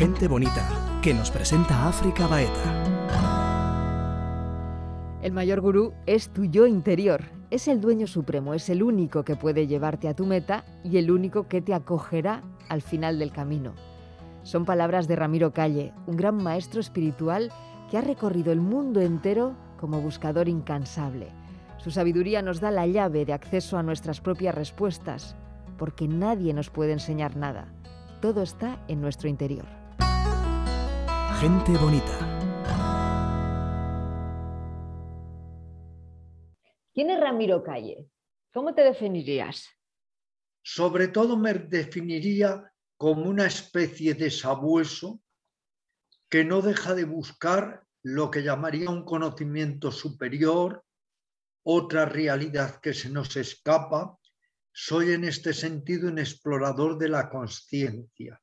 Gente 0.00 0.28
bonita, 0.28 0.66
que 1.02 1.12
nos 1.12 1.30
presenta 1.30 1.86
África 1.86 2.26
Baeta. 2.26 2.84
El 5.20 5.32
mayor 5.32 5.60
gurú 5.60 5.92
es 6.06 6.30
tu 6.30 6.46
yo 6.46 6.66
interior. 6.66 7.24
Es 7.50 7.68
el 7.68 7.82
dueño 7.82 8.06
supremo, 8.06 8.54
es 8.54 8.70
el 8.70 8.82
único 8.82 9.24
que 9.24 9.36
puede 9.36 9.66
llevarte 9.66 10.08
a 10.08 10.16
tu 10.16 10.24
meta 10.24 10.64
y 10.82 10.96
el 10.96 11.10
único 11.10 11.48
que 11.48 11.60
te 11.60 11.74
acogerá 11.74 12.42
al 12.70 12.80
final 12.80 13.18
del 13.18 13.30
camino. 13.30 13.74
Son 14.42 14.64
palabras 14.64 15.06
de 15.06 15.16
Ramiro 15.16 15.52
Calle, 15.52 15.92
un 16.06 16.16
gran 16.16 16.42
maestro 16.42 16.80
espiritual 16.80 17.52
que 17.90 17.98
ha 17.98 18.00
recorrido 18.00 18.52
el 18.52 18.60
mundo 18.62 19.02
entero 19.02 19.54
como 19.78 20.00
buscador 20.00 20.48
incansable. 20.48 21.28
Su 21.76 21.90
sabiduría 21.90 22.40
nos 22.40 22.58
da 22.58 22.70
la 22.70 22.86
llave 22.86 23.26
de 23.26 23.34
acceso 23.34 23.76
a 23.76 23.82
nuestras 23.82 24.22
propias 24.22 24.54
respuestas, 24.54 25.36
porque 25.76 26.08
nadie 26.08 26.54
nos 26.54 26.70
puede 26.70 26.92
enseñar 26.92 27.36
nada. 27.36 27.68
Todo 28.22 28.40
está 28.40 28.82
en 28.88 29.02
nuestro 29.02 29.28
interior. 29.28 29.79
Gente 31.40 31.72
bonita. 31.72 32.18
¿Quién 36.92 37.08
es 37.08 37.18
Ramiro 37.18 37.62
Calle? 37.62 38.10
¿Cómo 38.52 38.74
te 38.74 38.82
definirías? 38.82 39.66
Sobre 40.62 41.08
todo 41.08 41.38
me 41.38 41.54
definiría 41.54 42.70
como 42.98 43.22
una 43.22 43.46
especie 43.46 44.12
de 44.12 44.30
sabueso 44.30 45.22
que 46.28 46.44
no 46.44 46.60
deja 46.60 46.94
de 46.94 47.04
buscar 47.04 47.86
lo 48.02 48.30
que 48.30 48.42
llamaría 48.42 48.90
un 48.90 49.06
conocimiento 49.06 49.90
superior, 49.90 50.84
otra 51.62 52.04
realidad 52.04 52.82
que 52.82 52.92
se 52.92 53.08
nos 53.08 53.34
escapa. 53.36 54.18
Soy 54.74 55.12
en 55.12 55.24
este 55.24 55.54
sentido 55.54 56.10
un 56.10 56.18
explorador 56.18 56.98
de 56.98 57.08
la 57.08 57.30
conciencia, 57.30 58.42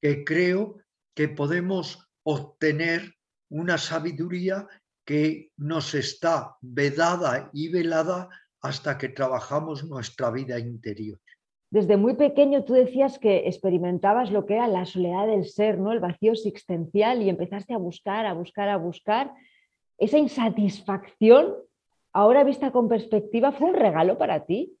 que 0.00 0.24
creo 0.24 0.78
que 1.14 1.28
podemos 1.28 2.07
obtener 2.30 3.14
una 3.48 3.78
sabiduría 3.78 4.68
que 5.06 5.50
nos 5.56 5.94
está 5.94 6.58
vedada 6.60 7.48
y 7.54 7.70
velada 7.70 8.28
hasta 8.60 8.98
que 8.98 9.08
trabajamos 9.08 9.84
nuestra 9.84 10.30
vida 10.30 10.58
interior. 10.58 11.18
Desde 11.70 11.96
muy 11.96 12.16
pequeño 12.16 12.64
tú 12.64 12.74
decías 12.74 13.18
que 13.18 13.48
experimentabas 13.48 14.30
lo 14.30 14.44
que 14.44 14.56
era 14.56 14.68
la 14.68 14.84
soledad 14.84 15.26
del 15.26 15.46
ser, 15.46 15.78
¿no? 15.78 15.90
el 15.92 16.00
vacío 16.00 16.32
existencial 16.32 17.22
y 17.22 17.30
empezaste 17.30 17.72
a 17.72 17.78
buscar, 17.78 18.26
a 18.26 18.34
buscar, 18.34 18.68
a 18.68 18.76
buscar. 18.76 19.32
Esa 19.96 20.18
insatisfacción, 20.18 21.54
ahora 22.12 22.44
vista 22.44 22.72
con 22.72 22.90
perspectiva, 22.90 23.52
fue 23.52 23.70
un 23.70 23.76
regalo 23.76 24.18
para 24.18 24.44
ti. 24.44 24.76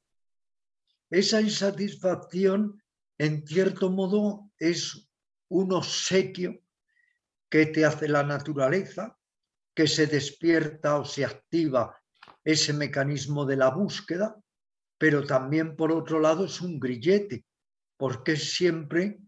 Esa 1.08 1.40
insatisfacción, 1.40 2.82
en 3.16 3.46
cierto 3.46 3.90
modo, 3.90 4.50
es 4.58 5.08
un 5.48 5.72
obsequio 5.72 6.60
que 7.48 7.66
te 7.66 7.84
hace 7.84 8.08
la 8.08 8.22
naturaleza, 8.22 9.16
que 9.74 9.86
se 9.86 10.06
despierta 10.06 10.98
o 10.98 11.04
se 11.04 11.24
activa 11.24 11.96
ese 12.44 12.72
mecanismo 12.72 13.46
de 13.46 13.56
la 13.56 13.70
búsqueda, 13.70 14.36
pero 14.98 15.24
también 15.24 15.76
por 15.76 15.92
otro 15.92 16.20
lado 16.20 16.46
es 16.46 16.60
un 16.60 16.80
grillete, 16.80 17.44
porque 17.96 18.32
es 18.32 18.54
siempre 18.54 19.20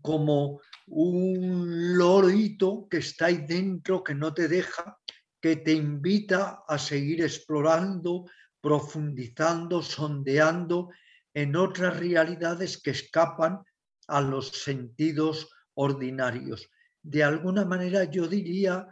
como 0.00 0.60
un 0.86 1.96
lorito 1.96 2.88
que 2.88 2.98
está 2.98 3.26
ahí 3.26 3.44
dentro, 3.46 4.02
que 4.02 4.14
no 4.14 4.32
te 4.34 4.48
deja, 4.48 4.98
que 5.40 5.56
te 5.56 5.72
invita 5.72 6.64
a 6.66 6.78
seguir 6.78 7.22
explorando, 7.22 8.26
profundizando, 8.60 9.82
sondeando 9.82 10.90
en 11.32 11.54
otras 11.54 11.98
realidades 11.98 12.80
que 12.82 12.90
escapan 12.90 13.62
a 14.08 14.20
los 14.20 14.48
sentidos 14.48 15.50
ordinarios 15.74 16.68
de 17.02 17.24
alguna 17.24 17.64
manera 17.64 18.04
yo 18.04 18.26
diría 18.26 18.86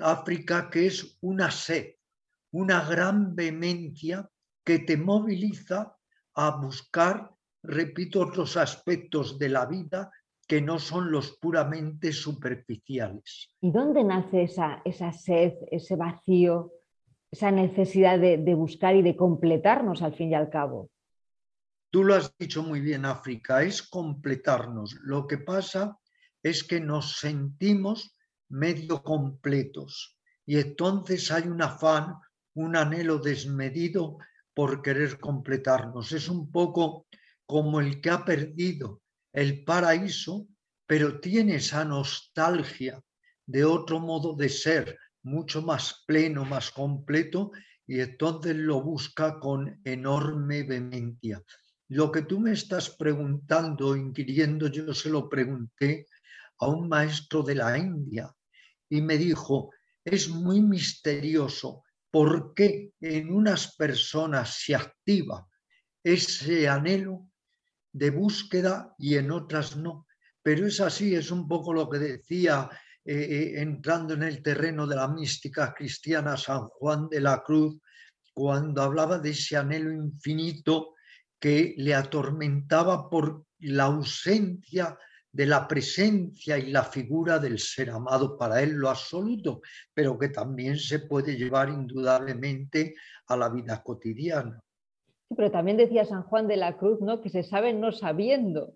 África 0.00 0.70
que 0.70 0.86
es 0.86 1.18
una 1.20 1.50
sed, 1.50 1.94
una 2.52 2.84
gran 2.88 3.34
vehemencia 3.34 4.28
que 4.64 4.80
te 4.80 4.96
moviliza 4.96 5.96
a 6.34 6.50
buscar, 6.56 7.30
repito, 7.62 8.20
otros 8.20 8.56
aspectos 8.56 9.38
de 9.38 9.48
la 9.48 9.66
vida 9.66 10.10
que 10.46 10.60
no 10.60 10.78
son 10.78 11.12
los 11.12 11.38
puramente 11.38 12.12
superficiales. 12.12 13.54
¿Y 13.60 13.70
dónde 13.70 14.02
nace 14.02 14.42
esa, 14.42 14.82
esa 14.84 15.12
sed, 15.12 15.54
ese 15.70 15.96
vacío, 15.96 16.72
esa 17.30 17.52
necesidad 17.52 18.18
de, 18.18 18.38
de 18.38 18.54
buscar 18.54 18.96
y 18.96 19.02
de 19.02 19.14
completarnos 19.16 20.02
al 20.02 20.14
fin 20.14 20.30
y 20.30 20.34
al 20.34 20.50
cabo? 20.50 20.90
Tú 21.90 22.04
lo 22.04 22.14
has 22.14 22.36
dicho 22.36 22.62
muy 22.62 22.80
bien, 22.80 23.04
África, 23.04 23.62
es 23.62 23.82
completarnos. 23.82 24.94
Lo 25.02 25.26
que 25.26 25.38
pasa 25.38 25.98
es 26.42 26.64
que 26.64 26.80
nos 26.80 27.18
sentimos 27.18 28.16
medio 28.48 29.02
completos 29.02 30.18
y 30.46 30.58
entonces 30.58 31.30
hay 31.30 31.44
un 31.44 31.62
afán, 31.62 32.16
un 32.54 32.74
anhelo 32.74 33.18
desmedido 33.18 34.18
por 34.52 34.82
querer 34.82 35.20
completarnos. 35.20 36.10
Es 36.12 36.28
un 36.28 36.50
poco 36.50 37.06
como 37.46 37.80
el 37.80 38.00
que 38.00 38.10
ha 38.10 38.24
perdido 38.24 39.00
el 39.32 39.64
paraíso, 39.64 40.48
pero 40.86 41.20
tiene 41.20 41.56
esa 41.56 41.84
nostalgia 41.84 43.00
de 43.46 43.64
otro 43.64 44.00
modo 44.00 44.34
de 44.34 44.48
ser, 44.48 44.98
mucho 45.22 45.62
más 45.62 46.02
pleno, 46.06 46.44
más 46.44 46.70
completo, 46.70 47.52
y 47.86 48.00
entonces 48.00 48.56
lo 48.56 48.82
busca 48.82 49.38
con 49.38 49.80
enorme 49.84 50.62
vehemencia. 50.62 51.42
Lo 51.88 52.10
que 52.10 52.22
tú 52.22 52.40
me 52.40 52.52
estás 52.52 52.90
preguntando, 52.90 53.96
inquiriendo, 53.96 54.68
yo 54.68 54.92
se 54.94 55.10
lo 55.10 55.28
pregunté 55.28 56.06
a 56.60 56.68
un 56.68 56.88
maestro 56.88 57.42
de 57.42 57.54
la 57.54 57.76
India 57.76 58.32
y 58.88 59.00
me 59.00 59.16
dijo, 59.16 59.70
es 60.04 60.28
muy 60.28 60.60
misterioso 60.60 61.84
por 62.10 62.54
qué 62.54 62.92
en 63.00 63.32
unas 63.32 63.76
personas 63.76 64.58
se 64.62 64.74
activa 64.74 65.46
ese 66.02 66.68
anhelo 66.68 67.28
de 67.92 68.10
búsqueda 68.10 68.94
y 68.98 69.16
en 69.16 69.30
otras 69.30 69.76
no. 69.76 70.06
Pero 70.42 70.66
es 70.66 70.80
así, 70.80 71.14
es 71.14 71.30
un 71.30 71.46
poco 71.46 71.72
lo 71.72 71.88
que 71.88 71.98
decía 71.98 72.68
eh, 73.04 73.14
eh, 73.14 73.60
entrando 73.60 74.14
en 74.14 74.22
el 74.22 74.42
terreno 74.42 74.86
de 74.86 74.96
la 74.96 75.08
mística 75.08 75.72
cristiana 75.74 76.36
San 76.36 76.68
Juan 76.68 77.08
de 77.08 77.20
la 77.20 77.42
Cruz, 77.42 77.78
cuando 78.32 78.82
hablaba 78.82 79.18
de 79.18 79.30
ese 79.30 79.56
anhelo 79.56 79.92
infinito 79.92 80.94
que 81.38 81.74
le 81.78 81.94
atormentaba 81.94 83.08
por 83.08 83.44
la 83.58 83.84
ausencia 83.84 84.96
de 85.32 85.46
la 85.46 85.68
presencia 85.68 86.58
y 86.58 86.70
la 86.70 86.82
figura 86.82 87.38
del 87.38 87.58
ser 87.58 87.90
amado 87.90 88.36
para 88.36 88.62
él, 88.62 88.72
lo 88.72 88.88
absoluto, 88.88 89.60
pero 89.94 90.18
que 90.18 90.28
también 90.28 90.76
se 90.76 91.00
puede 91.00 91.36
llevar 91.36 91.68
indudablemente 91.68 92.94
a 93.26 93.36
la 93.36 93.48
vida 93.48 93.82
cotidiana. 93.82 94.60
pero 95.36 95.50
también 95.50 95.76
decía 95.76 96.04
San 96.04 96.24
Juan 96.24 96.48
de 96.48 96.56
la 96.56 96.76
Cruz, 96.76 97.00
¿no? 97.00 97.20
Que 97.20 97.30
se 97.30 97.44
sabe 97.44 97.72
no 97.72 97.92
sabiendo. 97.92 98.74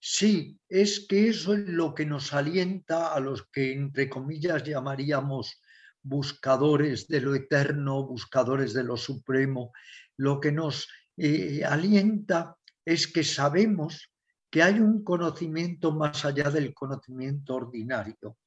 Sí, 0.00 0.58
es 0.68 1.06
que 1.08 1.28
eso 1.28 1.54
es 1.54 1.60
lo 1.68 1.94
que 1.94 2.06
nos 2.06 2.32
alienta 2.32 3.14
a 3.14 3.20
los 3.20 3.46
que, 3.48 3.72
entre 3.72 4.08
comillas, 4.08 4.64
llamaríamos 4.64 5.60
buscadores 6.02 7.08
de 7.08 7.20
lo 7.20 7.34
eterno, 7.34 8.06
buscadores 8.06 8.74
de 8.74 8.84
lo 8.84 8.96
supremo. 8.96 9.72
Lo 10.16 10.40
que 10.40 10.52
nos 10.52 10.88
eh, 11.16 11.62
alienta 11.64 12.56
es 12.84 13.06
que 13.12 13.24
sabemos 13.24 14.10
que 14.50 14.62
hay 14.62 14.80
un 14.80 15.04
conocimiento 15.04 15.92
más 15.92 16.24
allá 16.24 16.50
del 16.50 16.72
conocimiento 16.74 17.54
ordinario, 17.54 18.38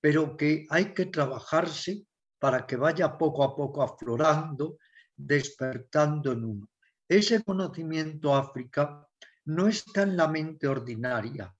pero 0.00 0.36
que 0.36 0.66
hay 0.70 0.92
que 0.92 1.06
trabajarse 1.06 2.04
para 2.38 2.66
que 2.66 2.76
vaya 2.76 3.16
poco 3.16 3.44
a 3.44 3.54
poco 3.54 3.82
aflorando, 3.82 4.78
despertando 5.16 6.32
en 6.32 6.44
uno. 6.44 6.70
Ese 7.08 7.42
conocimiento 7.42 8.34
África 8.34 9.06
no 9.44 9.68
está 9.68 10.02
en 10.02 10.16
la 10.16 10.28
mente 10.28 10.66
ordinaria, 10.66 11.54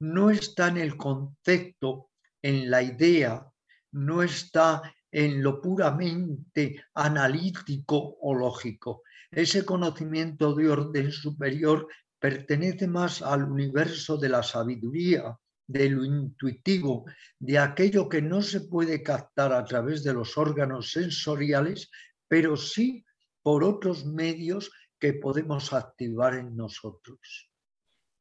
no 0.00 0.30
está 0.30 0.68
en 0.68 0.78
el 0.78 0.96
concepto, 0.96 2.10
en 2.42 2.70
la 2.70 2.82
idea, 2.82 3.46
no 3.92 4.22
está 4.22 4.82
en 5.10 5.42
lo 5.42 5.60
puramente 5.60 6.84
analítico 6.94 8.16
o 8.20 8.34
lógico. 8.34 9.02
Ese 9.30 9.64
conocimiento 9.64 10.54
de 10.54 10.68
orden 10.68 11.10
superior 11.10 11.88
pertenece 12.18 12.86
más 12.86 13.22
al 13.22 13.44
universo 13.44 14.16
de 14.16 14.28
la 14.28 14.42
sabiduría, 14.42 15.38
de 15.66 15.90
lo 15.90 16.04
intuitivo, 16.04 17.04
de 17.38 17.58
aquello 17.58 18.08
que 18.08 18.22
no 18.22 18.40
se 18.42 18.62
puede 18.62 19.02
captar 19.02 19.52
a 19.52 19.64
través 19.64 20.02
de 20.02 20.14
los 20.14 20.36
órganos 20.38 20.92
sensoriales, 20.92 21.90
pero 22.26 22.56
sí 22.56 23.04
por 23.42 23.62
otros 23.62 24.04
medios 24.04 24.70
que 24.98 25.12
podemos 25.12 25.72
activar 25.72 26.34
en 26.34 26.56
nosotros. 26.56 27.50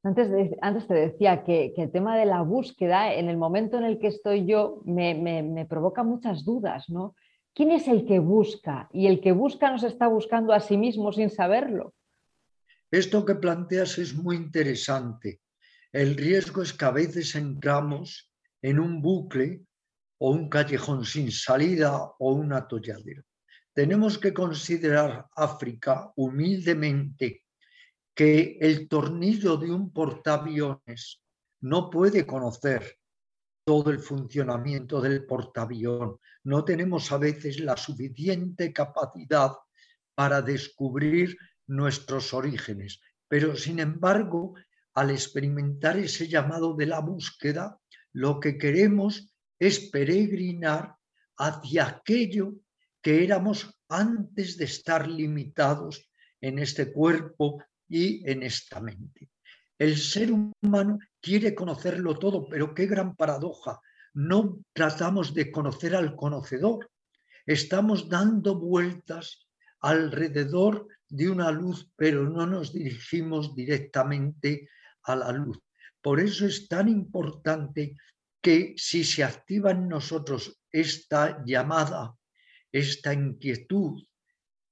Antes, 0.03 0.88
te 0.88 0.94
decía 0.94 1.44
que, 1.44 1.73
el 1.75 1.91
tema 1.91 2.17
de 2.17 2.25
la 2.25 2.41
búsqueda, 2.41 3.13
en 3.13 3.29
el 3.29 3.38
momento 3.38 3.77
en 3.77 3.83
el 3.83 3.99
que 3.99 4.07
estoy 4.07 4.45
yo, 4.45 4.81
me, 4.85 5.15
me 5.15 5.65
provoca 5.65 6.03
muchas 6.03 6.45
dudas, 6.45 6.89
¿no? 6.89 7.15
¿Quién 7.53 7.71
es 7.71 7.88
el 7.88 8.05
que 8.05 8.19
busca? 8.19 8.88
Y 8.94 9.07
el 9.07 9.19
que 9.19 9.31
busca 9.31 9.71
nos 9.71 9.83
está 9.83 10.07
buscando 10.07 10.53
a 10.53 10.59
sí 10.59 10.77
mismo 10.77 11.11
sin 11.11 11.31
saberlo. 11.31 11.94
Esto 12.89 13.25
que 13.25 13.36
planteas 13.36 13.98
es 13.98 14.13
muy 14.13 14.38
interesante. 14.38 15.42
El 15.92 16.16
riesgo 16.16 16.62
es 16.62 16.74
que 16.74 16.86
a 16.86 16.92
veces 16.92 17.36
entramos 17.36 18.31
en 18.62 18.80
un 18.80 19.01
bucle 19.01 19.66
o 20.19 20.31
un 20.31 20.50
callejón 20.50 21.06
sin 21.06 21.31
salida 21.31 21.98
o 22.19 22.34
un 22.34 22.54
atolladero. 22.54 23.24
Tenemos 23.74 24.18
que 24.18 24.34
considerar 24.34 25.28
África 25.36 26.12
humildemente 26.16 27.44
que 28.16 28.57
el 28.60 28.88
tornillo 28.88 29.57
de 29.57 29.72
un 29.72 29.92
portaaviones 29.92 31.22
no 31.62 31.90
puede 31.90 32.25
conocer 32.25 32.98
todo 33.66 33.92
el 33.92 34.00
funcionamiento 34.00 35.01
del 35.01 35.25
portaavión. 35.25 36.18
No 36.45 36.63
tenemos 36.63 37.12
a 37.12 37.18
veces 37.18 37.60
la 37.60 37.75
suficiente 37.75 38.72
capacidad 38.72 39.51
para 40.16 40.42
descubrir 40.42 41.38
nuestros 41.68 42.34
orígenes, 42.34 43.02
pero 43.28 43.56
sin 43.56 43.80
embargo, 43.80 44.56
al 44.94 45.12
experimentar 45.12 45.98
ese 45.98 46.28
llamado 46.28 46.75
de 46.75 46.88
la 46.88 47.00
búsqueda, 47.02 47.80
lo 48.14 48.40
que 48.40 48.58
queremos 48.58 49.31
es 49.60 49.80
peregrinar 49.92 50.96
hacia 51.38 51.88
aquello 51.88 52.54
que 53.02 53.24
éramos 53.24 53.80
antes 53.90 54.58
de 54.58 54.66
estar 54.66 55.08
limitados 55.08 56.10
en 56.42 56.60
este 56.60 56.92
cuerpo 56.92 57.64
y 57.88 58.28
en 58.30 58.44
esta 58.44 58.80
mente. 58.80 59.30
El 59.78 59.98
ser 59.98 60.31
humano 60.31 60.98
quiere 61.22 61.54
conocerlo 61.54 62.18
todo, 62.18 62.48
pero 62.50 62.74
qué 62.74 62.88
gran 62.88 63.16
paradoja. 63.16 63.80
No 64.14 64.60
tratamos 64.74 65.34
de 65.34 65.52
conocer 65.52 65.96
al 65.96 66.16
conocedor. 66.16 66.90
Estamos 67.46 68.10
dando 68.10 68.60
vueltas 68.60 69.48
alrededor 69.80 70.88
de 71.09 71.30
una 71.30 71.51
luz, 71.51 71.89
pero 71.95 72.30
no 72.30 72.45
nos 72.45 72.74
dirigimos 72.74 73.56
directamente 73.56 74.69
a 75.04 75.15
la 75.15 75.31
luz. 75.31 75.59
Por 76.01 76.19
eso 76.19 76.45
es 76.45 76.68
tan 76.68 76.88
importante 76.88 77.95
que 78.42 78.74
si 78.77 79.04
se 79.04 79.24
activa 79.24 79.71
en 79.71 79.88
nosotros 79.88 80.59
esta 80.71 81.44
llamada, 81.45 82.15
esta 82.71 83.13
inquietud, 83.13 84.04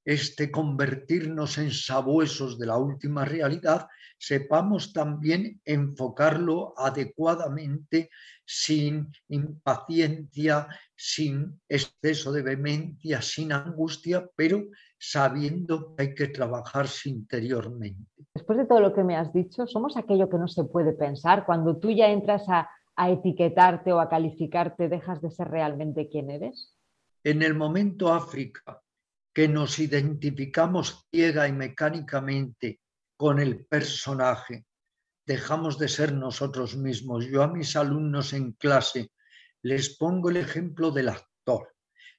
este 0.05 0.51
convertirnos 0.51 1.57
en 1.57 1.71
sabuesos 1.71 2.59
de 2.59 2.67
la 2.67 2.77
última 2.77 3.25
realidad, 3.25 3.87
sepamos 4.17 4.93
también 4.93 5.59
enfocarlo 5.65 6.73
adecuadamente, 6.77 8.09
sin 8.45 9.11
impaciencia, 9.29 10.67
sin 10.95 11.59
exceso 11.67 12.31
de 12.31 12.43
vehemencia, 12.43 13.21
sin 13.21 13.51
angustia, 13.51 14.29
pero 14.35 14.63
sabiendo 15.11 15.95
que 15.95 16.03
hay 16.03 16.15
que 16.15 16.27
trabajarse 16.27 17.09
interiormente. 17.09 18.09
Después 18.33 18.57
de 18.57 18.65
todo 18.65 18.79
lo 18.79 18.93
que 18.93 19.03
me 19.03 19.15
has 19.15 19.31
dicho, 19.31 19.67
somos 19.67 19.97
aquello 19.97 20.29
que 20.29 20.37
no 20.37 20.47
se 20.47 20.63
puede 20.63 20.93
pensar. 20.93 21.45
Cuando 21.45 21.77
tú 21.77 21.91
ya 21.91 22.07
entras 22.07 22.43
a, 22.49 22.69
a 22.95 23.09
etiquetarte 23.09 23.93
o 23.93 23.99
a 23.99 24.09
calificarte, 24.09 24.89
¿dejas 24.89 25.21
de 25.21 25.31
ser 25.31 25.49
realmente 25.49 26.09
quien 26.09 26.31
eres? 26.31 26.75
En 27.23 27.43
el 27.43 27.53
momento 27.53 28.13
África, 28.13 28.81
que 29.33 29.47
nos 29.47 29.79
identificamos 29.79 31.07
ciega 31.11 31.47
y 31.47 31.51
mecánicamente 31.51 32.79
con 33.17 33.39
el 33.39 33.65
personaje, 33.65 34.65
dejamos 35.25 35.77
de 35.77 35.87
ser 35.87 36.13
nosotros 36.13 36.77
mismos. 36.77 37.25
Yo 37.27 37.43
a 37.43 37.47
mis 37.47 37.75
alumnos 37.75 38.33
en 38.33 38.53
clase 38.53 39.11
les 39.61 39.97
pongo 39.97 40.29
el 40.29 40.37
ejemplo 40.37 40.91
del 40.91 41.09
actor. 41.09 41.34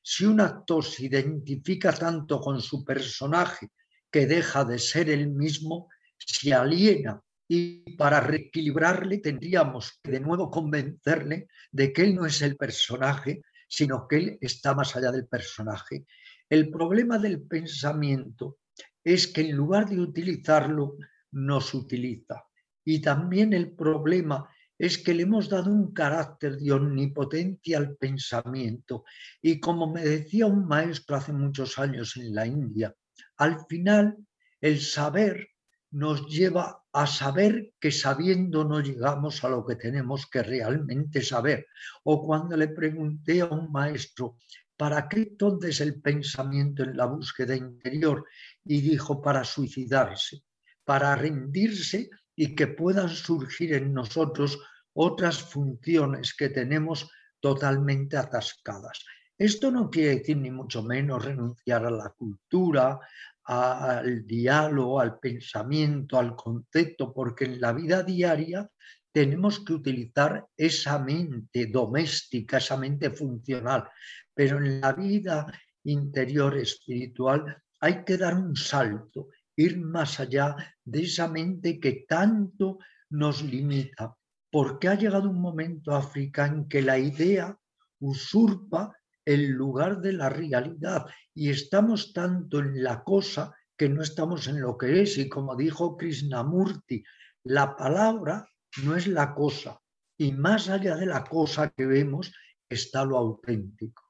Si 0.08 0.24
un 0.24 0.40
actor 0.40 0.84
se 0.84 1.06
identifica 1.06 1.92
tanto 1.92 2.40
con 2.40 2.60
su 2.60 2.84
personaje 2.84 3.72
que 4.08 4.28
deja 4.28 4.64
de 4.64 4.78
ser 4.78 5.10
el 5.10 5.30
mismo, 5.30 5.88
se 6.16 6.54
aliena 6.54 7.20
y 7.48 7.80
para 7.96 8.20
reequilibrarle 8.20 9.18
tendríamos 9.18 9.98
que 10.00 10.12
de 10.12 10.20
nuevo 10.20 10.48
convencerle 10.48 11.48
de 11.72 11.92
que 11.92 12.02
él 12.02 12.14
no 12.14 12.24
es 12.24 12.40
el 12.42 12.56
personaje, 12.56 13.42
sino 13.66 14.06
que 14.06 14.16
él 14.18 14.38
está 14.40 14.76
más 14.76 14.94
allá 14.94 15.10
del 15.10 15.26
personaje. 15.26 16.06
El 16.48 16.70
problema 16.70 17.18
del 17.18 17.42
pensamiento 17.42 18.58
es 19.02 19.26
que 19.26 19.40
en 19.40 19.56
lugar 19.56 19.88
de 19.88 19.98
utilizarlo, 19.98 20.98
nos 21.32 21.74
utiliza. 21.74 22.44
Y 22.84 23.00
también 23.00 23.52
el 23.52 23.72
problema 23.72 24.48
es 24.78 24.98
que 24.98 25.14
le 25.14 25.22
hemos 25.22 25.48
dado 25.48 25.70
un 25.70 25.92
carácter 25.92 26.56
de 26.56 26.72
omnipotencia 26.72 27.78
al 27.78 27.96
pensamiento. 27.96 29.04
Y 29.40 29.60
como 29.60 29.92
me 29.92 30.04
decía 30.04 30.46
un 30.46 30.66
maestro 30.66 31.16
hace 31.16 31.32
muchos 31.32 31.78
años 31.78 32.16
en 32.16 32.34
la 32.34 32.46
India, 32.46 32.94
al 33.36 33.64
final 33.68 34.16
el 34.60 34.80
saber 34.80 35.48
nos 35.90 36.26
lleva 36.26 36.82
a 36.92 37.06
saber 37.06 37.72
que 37.80 37.90
sabiendo 37.90 38.64
no 38.64 38.80
llegamos 38.80 39.44
a 39.44 39.48
lo 39.48 39.64
que 39.64 39.76
tenemos 39.76 40.26
que 40.26 40.42
realmente 40.42 41.22
saber. 41.22 41.66
O 42.04 42.24
cuando 42.26 42.56
le 42.56 42.68
pregunté 42.68 43.40
a 43.40 43.46
un 43.46 43.70
maestro, 43.70 44.36
¿Para 44.76 45.08
qué 45.08 45.20
entonces 45.20 45.80
el 45.80 46.02
pensamiento 46.02 46.82
en 46.82 46.96
la 46.96 47.06
búsqueda 47.06 47.56
interior? 47.56 48.26
Y 48.64 48.82
dijo, 48.82 49.22
para 49.22 49.42
suicidarse, 49.42 50.42
para 50.84 51.16
rendirse 51.16 52.10
y 52.36 52.54
que 52.54 52.66
puedan 52.66 53.08
surgir 53.08 53.72
en 53.72 53.92
nosotros 53.92 54.58
otras 54.92 55.42
funciones 55.42 56.34
que 56.34 56.50
tenemos 56.50 57.10
totalmente 57.40 58.16
atascadas. 58.16 59.04
Esto 59.38 59.70
no 59.70 59.90
quiere 59.90 60.16
decir 60.16 60.36
ni 60.36 60.50
mucho 60.50 60.82
menos 60.82 61.24
renunciar 61.24 61.84
a 61.84 61.90
la 61.90 62.10
cultura, 62.10 63.00
al 63.44 64.26
diálogo, 64.26 65.00
al 65.00 65.18
pensamiento, 65.18 66.18
al 66.18 66.34
concepto, 66.34 67.12
porque 67.12 67.44
en 67.44 67.60
la 67.60 67.72
vida 67.72 68.02
diaria 68.02 68.68
tenemos 69.12 69.60
que 69.60 69.72
utilizar 69.72 70.46
esa 70.56 70.98
mente 70.98 71.66
doméstica, 71.66 72.58
esa 72.58 72.76
mente 72.76 73.10
funcional, 73.10 73.88
pero 74.34 74.58
en 74.58 74.80
la 74.80 74.92
vida 74.92 75.46
interior 75.84 76.56
espiritual 76.58 77.62
hay 77.80 78.04
que 78.04 78.16
dar 78.16 78.34
un 78.34 78.56
salto, 78.56 79.28
ir 79.56 79.80
más 79.80 80.20
allá 80.20 80.54
de 80.84 81.02
esa 81.02 81.28
mente 81.28 81.80
que 81.80 82.04
tanto 82.08 82.78
nos 83.10 83.42
limita, 83.42 84.16
porque 84.50 84.88
ha 84.88 84.94
llegado 84.94 85.30
un 85.30 85.40
momento 85.40 85.94
africano 85.94 86.58
en 86.58 86.68
que 86.68 86.82
la 86.82 86.98
idea 86.98 87.58
usurpa 88.00 88.94
el 89.24 89.50
lugar 89.50 90.00
de 90.00 90.12
la 90.12 90.28
realidad 90.28 91.06
y 91.34 91.50
estamos 91.50 92.12
tanto 92.12 92.60
en 92.60 92.82
la 92.82 93.02
cosa 93.02 93.54
que 93.76 93.88
no 93.88 94.02
estamos 94.02 94.46
en 94.46 94.60
lo 94.60 94.78
que 94.78 95.02
es. 95.02 95.18
Y 95.18 95.28
como 95.28 95.56
dijo 95.56 95.96
Krishnamurti, 95.96 97.02
la 97.44 97.76
palabra 97.76 98.48
no 98.84 98.96
es 98.96 99.06
la 99.06 99.34
cosa. 99.34 99.80
Y 100.18 100.32
más 100.32 100.68
allá 100.68 100.96
de 100.96 101.06
la 101.06 101.24
cosa 101.24 101.70
que 101.70 101.86
vemos 101.86 102.32
está 102.68 103.04
lo 103.04 103.18
auténtico. 103.18 104.02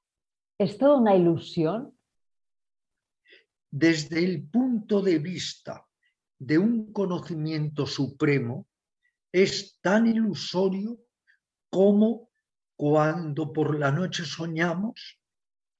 ¿Es 0.59 0.79
toda 0.79 0.99
una 0.99 1.17
ilusión? 1.17 1.96
Desde 3.79 4.25
el 4.25 4.49
punto 4.49 5.03
de 5.03 5.19
vista 5.19 5.87
de 6.39 6.57
un 6.57 6.95
conocimiento 6.95 7.85
supremo, 7.87 8.67
es 9.31 9.79
tan 9.83 10.07
ilusorio 10.07 10.99
como 11.69 12.31
cuando 12.75 13.53
por 13.53 13.79
la 13.79 13.93
noche 13.93 14.25
soñamos, 14.25 15.21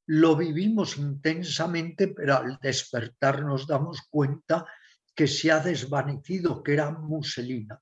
lo 0.09 0.37
vivimos 0.37 0.99
intensamente, 0.99 2.09
pero 2.09 2.37
al 2.37 2.59
despertar 2.61 3.43
nos 3.43 3.67
damos 3.67 4.03
cuenta 4.11 4.67
que 5.15 5.27
se 5.27 5.51
ha 5.51 5.61
desvanecido, 5.61 6.63
que 6.63 6.75
era 6.75 6.91
muselina. 6.91 7.81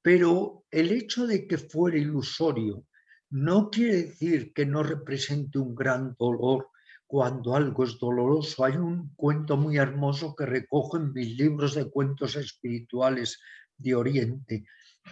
Pero 0.00 0.64
el 0.70 0.92
hecho 0.92 1.26
de 1.26 1.48
que 1.48 1.58
fuera 1.58 1.98
ilusorio 1.98 2.86
no 3.30 3.68
quiere 3.68 4.04
decir 4.04 4.52
que 4.52 4.64
no 4.64 4.84
represente 4.84 5.58
un 5.58 5.74
gran 5.74 6.14
dolor 6.16 6.68
cuando 7.10 7.56
algo 7.56 7.82
es 7.82 7.98
doloroso. 7.98 8.64
Hay 8.64 8.76
un 8.76 9.12
cuento 9.16 9.56
muy 9.56 9.78
hermoso 9.78 10.32
que 10.36 10.46
recojo 10.46 10.96
en 10.96 11.12
mis 11.12 11.36
libros 11.36 11.74
de 11.74 11.90
cuentos 11.90 12.36
espirituales 12.36 13.40
de 13.76 13.96
Oriente. 13.96 14.64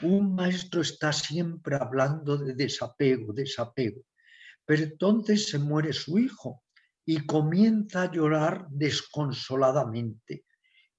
Un 0.02 0.36
maestro 0.36 0.80
está 0.80 1.12
siempre 1.12 1.74
hablando 1.74 2.36
de 2.36 2.54
desapego, 2.54 3.32
desapego. 3.32 4.02
Pero 4.64 4.84
entonces 4.84 5.48
se 5.48 5.58
muere 5.58 5.92
su 5.92 6.20
hijo 6.20 6.62
y 7.04 7.26
comienza 7.26 8.02
a 8.02 8.12
llorar 8.12 8.68
desconsoladamente. 8.70 10.44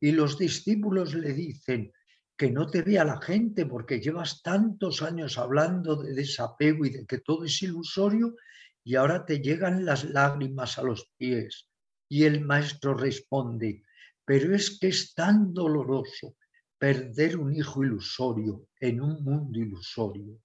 Y 0.01 0.11
los 0.11 0.37
discípulos 0.37 1.13
le 1.13 1.31
dicen, 1.31 1.93
que 2.35 2.51
no 2.51 2.67
te 2.67 2.81
vea 2.81 3.05
la 3.05 3.21
gente 3.21 3.65
porque 3.65 4.01
llevas 4.01 4.41
tantos 4.41 5.01
años 5.01 5.37
hablando 5.37 5.95
de 5.95 6.13
desapego 6.13 6.85
y 6.85 6.89
de 6.89 7.05
que 7.05 7.19
todo 7.19 7.45
es 7.45 7.61
ilusorio 7.61 8.35
y 8.83 8.95
ahora 8.95 9.25
te 9.25 9.39
llegan 9.39 9.85
las 9.85 10.03
lágrimas 10.03 10.77
a 10.77 10.83
los 10.83 11.11
pies. 11.17 11.67
Y 12.07 12.23
el 12.23 12.41
maestro 12.41 12.93
responde, 12.93 13.83
pero 14.25 14.55
es 14.55 14.79
que 14.79 14.87
es 14.87 15.13
tan 15.13 15.53
doloroso 15.53 16.35
perder 16.77 17.37
un 17.37 17.53
hijo 17.53 17.83
ilusorio 17.83 18.67
en 18.79 19.01
un 19.01 19.23
mundo 19.23 19.59
ilusorio. 19.59 20.39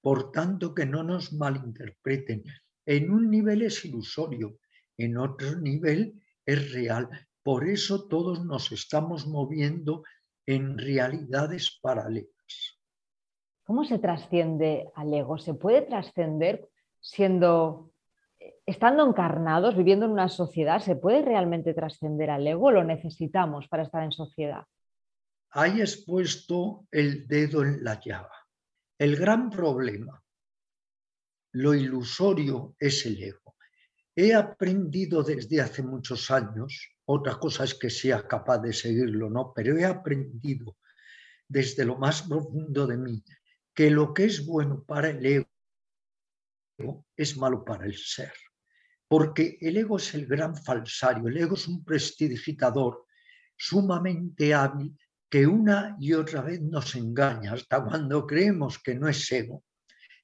Por 0.00 0.32
tanto, 0.32 0.74
que 0.74 0.86
no 0.86 1.02
nos 1.02 1.32
malinterpreten. 1.32 2.44
En 2.86 3.10
un 3.10 3.30
nivel 3.30 3.62
es 3.62 3.84
ilusorio, 3.84 4.58
en 4.96 5.18
otro 5.18 5.56
nivel 5.56 6.22
es 6.44 6.72
real. 6.72 7.08
Por 7.42 7.68
eso 7.68 8.08
todos 8.08 8.44
nos 8.44 8.72
estamos 8.72 9.26
moviendo 9.26 10.02
en 10.46 10.78
realidades 10.78 11.78
paralelas. 11.82 12.78
¿Cómo 13.64 13.84
se 13.84 13.98
trasciende 13.98 14.88
al 14.94 15.12
ego? 15.12 15.38
¿Se 15.38 15.54
puede 15.54 15.82
trascender 15.82 16.68
siendo, 17.06 17.92
estando 18.66 19.06
encarnados, 19.06 19.76
viviendo 19.76 20.06
en 20.06 20.12
una 20.12 20.28
sociedad? 20.28 20.80
¿Se 20.80 20.96
puede 20.96 21.22
realmente 21.22 21.72
trascender 21.72 22.30
al 22.30 22.46
ego 22.46 22.70
lo 22.70 22.84
necesitamos 22.84 23.68
para 23.68 23.84
estar 23.84 24.02
en 24.02 24.12
sociedad? 24.12 24.64
Ahí 25.50 25.80
has 25.80 25.96
puesto 25.96 26.86
el 26.90 27.26
dedo 27.26 27.62
en 27.62 27.82
la 27.82 28.00
llaga. 28.00 28.32
El 28.98 29.16
gran 29.16 29.50
problema, 29.50 30.22
lo 31.52 31.74
ilusorio 31.74 32.74
es 32.78 33.06
el 33.06 33.22
ego. 33.22 33.54
He 34.14 34.34
aprendido 34.34 35.22
desde 35.22 35.60
hace 35.60 35.82
muchos 35.82 36.30
años, 36.30 36.96
otra 37.04 37.38
cosa 37.38 37.64
es 37.64 37.74
que 37.74 37.90
sea 37.90 38.26
capaz 38.26 38.58
de 38.58 38.72
seguirlo, 38.72 39.30
¿no? 39.30 39.52
Pero 39.54 39.76
he 39.76 39.84
aprendido 39.84 40.76
desde 41.46 41.84
lo 41.84 41.96
más 41.96 42.22
profundo 42.22 42.86
de 42.86 42.96
mí 42.96 43.22
que 43.72 43.90
lo 43.90 44.12
que 44.12 44.24
es 44.24 44.44
bueno 44.44 44.82
para 44.82 45.10
el 45.10 45.24
ego 45.24 45.55
es 47.16 47.36
malo 47.36 47.64
para 47.64 47.86
el 47.86 47.96
ser. 47.96 48.32
Porque 49.08 49.56
el 49.60 49.76
ego 49.76 49.96
es 49.96 50.14
el 50.14 50.26
gran 50.26 50.56
falsario, 50.56 51.28
el 51.28 51.36
ego 51.36 51.54
es 51.54 51.68
un 51.68 51.84
prestidigitador 51.84 53.06
sumamente 53.56 54.52
hábil 54.52 54.96
que 55.28 55.46
una 55.46 55.96
y 56.00 56.12
otra 56.12 56.42
vez 56.42 56.60
nos 56.60 56.94
engaña 56.94 57.52
hasta 57.52 57.82
cuando 57.82 58.26
creemos 58.26 58.78
que 58.78 58.94
no 58.94 59.08
es 59.08 59.30
ego. 59.32 59.64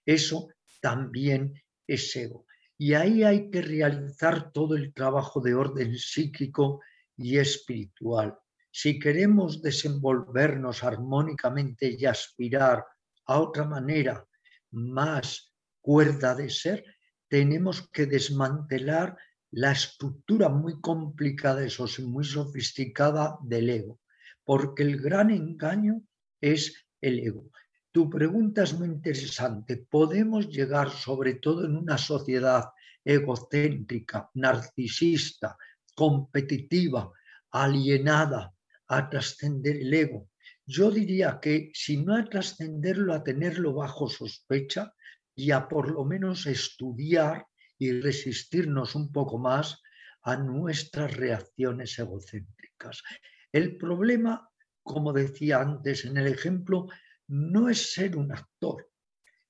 Eso 0.04 0.48
también 0.80 1.54
es 1.86 2.14
ego. 2.16 2.46
Y 2.76 2.94
ahí 2.94 3.22
hay 3.22 3.50
que 3.50 3.62
realizar 3.62 4.50
todo 4.52 4.74
el 4.74 4.92
trabajo 4.92 5.40
de 5.40 5.54
orden 5.54 5.96
psíquico 5.96 6.80
y 7.16 7.38
espiritual. 7.38 8.36
Si 8.70 8.98
queremos 8.98 9.62
desenvolvernos 9.62 10.82
armónicamente 10.82 11.94
y 11.96 12.06
aspirar 12.06 12.84
a 13.26 13.38
otra 13.38 13.64
manera 13.64 14.26
más 14.70 15.51
cuerda 15.82 16.34
de 16.34 16.48
ser, 16.48 16.84
tenemos 17.28 17.88
que 17.90 18.06
desmantelar 18.06 19.16
la 19.50 19.72
estructura 19.72 20.48
muy 20.48 20.80
complicada, 20.80 21.64
eso 21.64 21.86
y 21.98 22.02
muy 22.02 22.24
sofisticada 22.24 23.36
del 23.42 23.68
ego, 23.68 24.00
porque 24.44 24.82
el 24.82 25.00
gran 25.00 25.30
engaño 25.30 26.02
es 26.40 26.86
el 27.00 27.18
ego. 27.18 27.50
Tu 27.90 28.08
pregunta 28.08 28.62
es 28.62 28.72
muy 28.72 28.88
interesante. 28.88 29.76
¿Podemos 29.76 30.48
llegar, 30.48 30.90
sobre 30.90 31.34
todo 31.34 31.66
en 31.66 31.76
una 31.76 31.98
sociedad 31.98 32.64
egocéntrica, 33.04 34.30
narcisista, 34.34 35.58
competitiva, 35.94 37.12
alienada, 37.50 38.54
a 38.88 39.10
trascender 39.10 39.76
el 39.76 39.92
ego? 39.92 40.30
Yo 40.64 40.90
diría 40.90 41.38
que 41.40 41.70
si 41.74 41.98
no 41.98 42.16
a 42.16 42.24
trascenderlo, 42.24 43.12
a 43.12 43.22
tenerlo 43.22 43.74
bajo 43.74 44.08
sospecha 44.08 44.94
y 45.34 45.50
a 45.50 45.68
por 45.68 45.90
lo 45.90 46.04
menos 46.04 46.46
estudiar 46.46 47.46
y 47.78 48.00
resistirnos 48.00 48.94
un 48.94 49.10
poco 49.12 49.38
más 49.38 49.80
a 50.22 50.36
nuestras 50.36 51.16
reacciones 51.16 51.98
egocéntricas. 51.98 53.02
El 53.50 53.76
problema, 53.76 54.48
como 54.82 55.12
decía 55.12 55.60
antes 55.60 56.04
en 56.04 56.16
el 56.16 56.28
ejemplo, 56.28 56.86
no 57.28 57.68
es 57.68 57.92
ser 57.92 58.16
un 58.16 58.32
actor. 58.32 58.90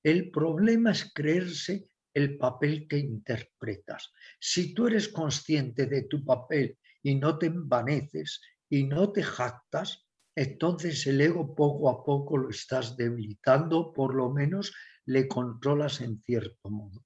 El 0.01 0.31
problema 0.31 0.91
es 0.91 1.11
creerse 1.13 1.87
el 2.13 2.37
papel 2.37 2.87
que 2.87 2.97
interpretas. 2.97 4.11
Si 4.39 4.73
tú 4.73 4.87
eres 4.87 5.09
consciente 5.09 5.87
de 5.87 6.03
tu 6.03 6.23
papel 6.23 6.77
y 7.01 7.15
no 7.15 7.37
te 7.37 7.47
envaneces 7.47 8.41
y 8.69 8.83
no 8.83 9.11
te 9.11 9.23
jactas, 9.23 10.07
entonces 10.35 11.05
el 11.07 11.21
ego 11.21 11.55
poco 11.55 11.89
a 11.89 12.03
poco 12.03 12.37
lo 12.37 12.49
estás 12.49 12.97
debilitando, 12.97 13.93
por 13.93 14.15
lo 14.15 14.31
menos 14.31 14.73
le 15.05 15.27
controlas 15.27 16.01
en 16.01 16.21
cierto 16.21 16.69
modo. 16.69 17.03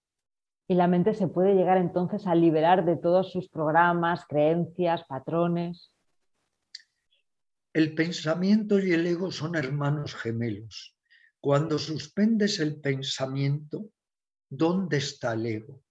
Y 0.68 0.76
la 0.76 0.88
mente 0.88 1.14
se 1.14 1.28
puede 1.28 1.56
llegar 1.56 1.78
entonces 1.78 2.28
a 2.28 2.36
liberar 2.36 2.86
de 2.86 2.98
todos 2.98 3.32
sus 3.32 3.48
programas, 3.48 4.26
creencias, 4.28 5.04
patrones. 5.08 5.94
El 7.74 7.96
pensamiento 7.96 8.80
y 8.80 8.92
el 8.92 9.08
ego 9.08 9.32
son 9.32 9.56
hermanos 9.56 10.16
gemelos. 10.16 10.98
Cuando 11.40 11.78
suspendes 11.78 12.60
el 12.60 12.82
pensamiento, 12.82 13.92
¿dónde 14.50 14.98
está 14.98 15.34
el 15.34 15.46
ego? 15.46 15.84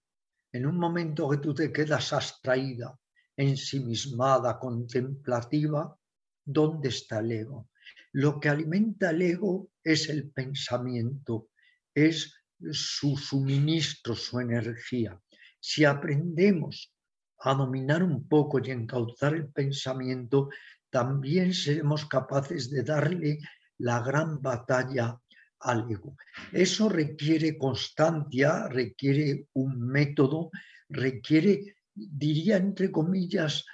En 0.51 0.67
un 0.67 0.77
momento 0.77 1.29
que 1.29 1.37
tú 1.37 1.53
te 1.53 1.71
quedas 1.71 2.13
abstraída, 2.13 2.99
ensimismada, 3.35 4.59
contemplativa, 4.59 5.97
¿dónde 6.45 6.89
está 6.89 7.19
el 7.19 7.31
ego? 7.31 7.69
Lo 8.11 8.39
que 8.39 8.49
alimenta 8.49 9.11
el 9.11 9.21
ego 9.21 9.69
es 9.83 10.09
el 10.09 10.29
pensamiento, 10.31 11.49
es 11.97 12.31
su 12.71 13.17
suministro, 13.17 14.15
su 14.15 14.39
energía. 14.39 15.19
Si 15.59 15.83
aprendemos 15.83 16.93
a 17.39 17.55
dominar 17.55 18.03
un 18.03 18.27
poco 18.27 18.59
y 18.59 18.69
encauzar 18.69 19.33
el 19.33 19.47
pensamiento, 19.49 20.49
también 20.91 21.55
seremos 21.55 22.05
capaces 22.05 22.69
de 22.69 22.83
darle 22.83 23.39
la 23.79 24.01
gran 24.01 24.39
batalla 24.41 25.19
al 25.59 25.89
ego. 25.89 26.15
Eso 26.51 26.87
requiere 26.87 27.57
constancia, 27.57 28.67
requiere 28.67 29.47
un 29.53 29.79
método, 29.79 30.51
requiere, 30.89 31.77
diría 31.95 32.57
entre 32.57 32.91
comillas, 32.91 33.65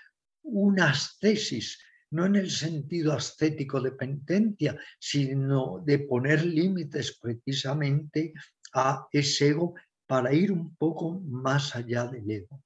una 0.44 0.92
ascesis, 0.92 1.78
no 2.14 2.26
en 2.26 2.36
el 2.36 2.50
sentido 2.52 3.14
ascético 3.14 3.82
de 3.82 3.92
penitencia, 3.92 4.78
sino 5.00 5.80
de 5.80 6.00
poner 6.00 6.46
límites 6.46 7.20
precisamente 7.20 8.34
a 8.74 9.08
ese 9.12 9.50
ego 9.50 9.74
para 10.06 10.32
ir 10.32 10.52
un 10.52 10.76
poco 10.76 11.20
más 11.26 11.76
allá 11.76 12.06
del 12.06 12.30
ego. 12.30 12.60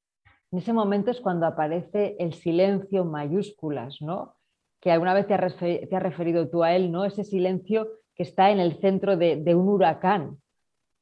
En 0.51 0.59
ese 0.59 0.73
momento 0.73 1.11
es 1.11 1.21
cuando 1.21 1.45
aparece 1.45 2.17
el 2.19 2.33
silencio 2.33 3.05
mayúsculas, 3.05 4.01
¿no? 4.01 4.35
Que 4.81 4.91
alguna 4.91 5.13
vez 5.13 5.27
te 5.27 5.33
has, 5.33 6.03
referido 6.03 6.49
tú 6.49 6.63
a 6.63 6.75
él, 6.75 6.91
¿no? 6.91 7.05
Ese 7.05 7.23
silencio 7.23 7.87
que 8.15 8.23
está 8.23 8.51
en 8.51 8.59
el 8.59 8.79
centro 8.79 9.15
de, 9.15 9.37
de, 9.37 9.55
un 9.55 9.69
huracán. 9.69 10.41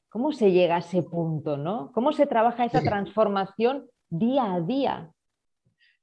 ¿Cómo 0.09 0.31
se 0.31 0.51
llega 0.51 0.75
a 0.75 0.79
ese 0.79 1.01
punto, 1.01 1.57
no? 1.57 1.91
¿Cómo 1.93 2.13
se 2.13 2.27
trabaja 2.27 2.65
esa 2.65 2.81
transformación 2.81 3.87
día 4.09 4.53
a 4.53 4.61
día? 4.61 5.11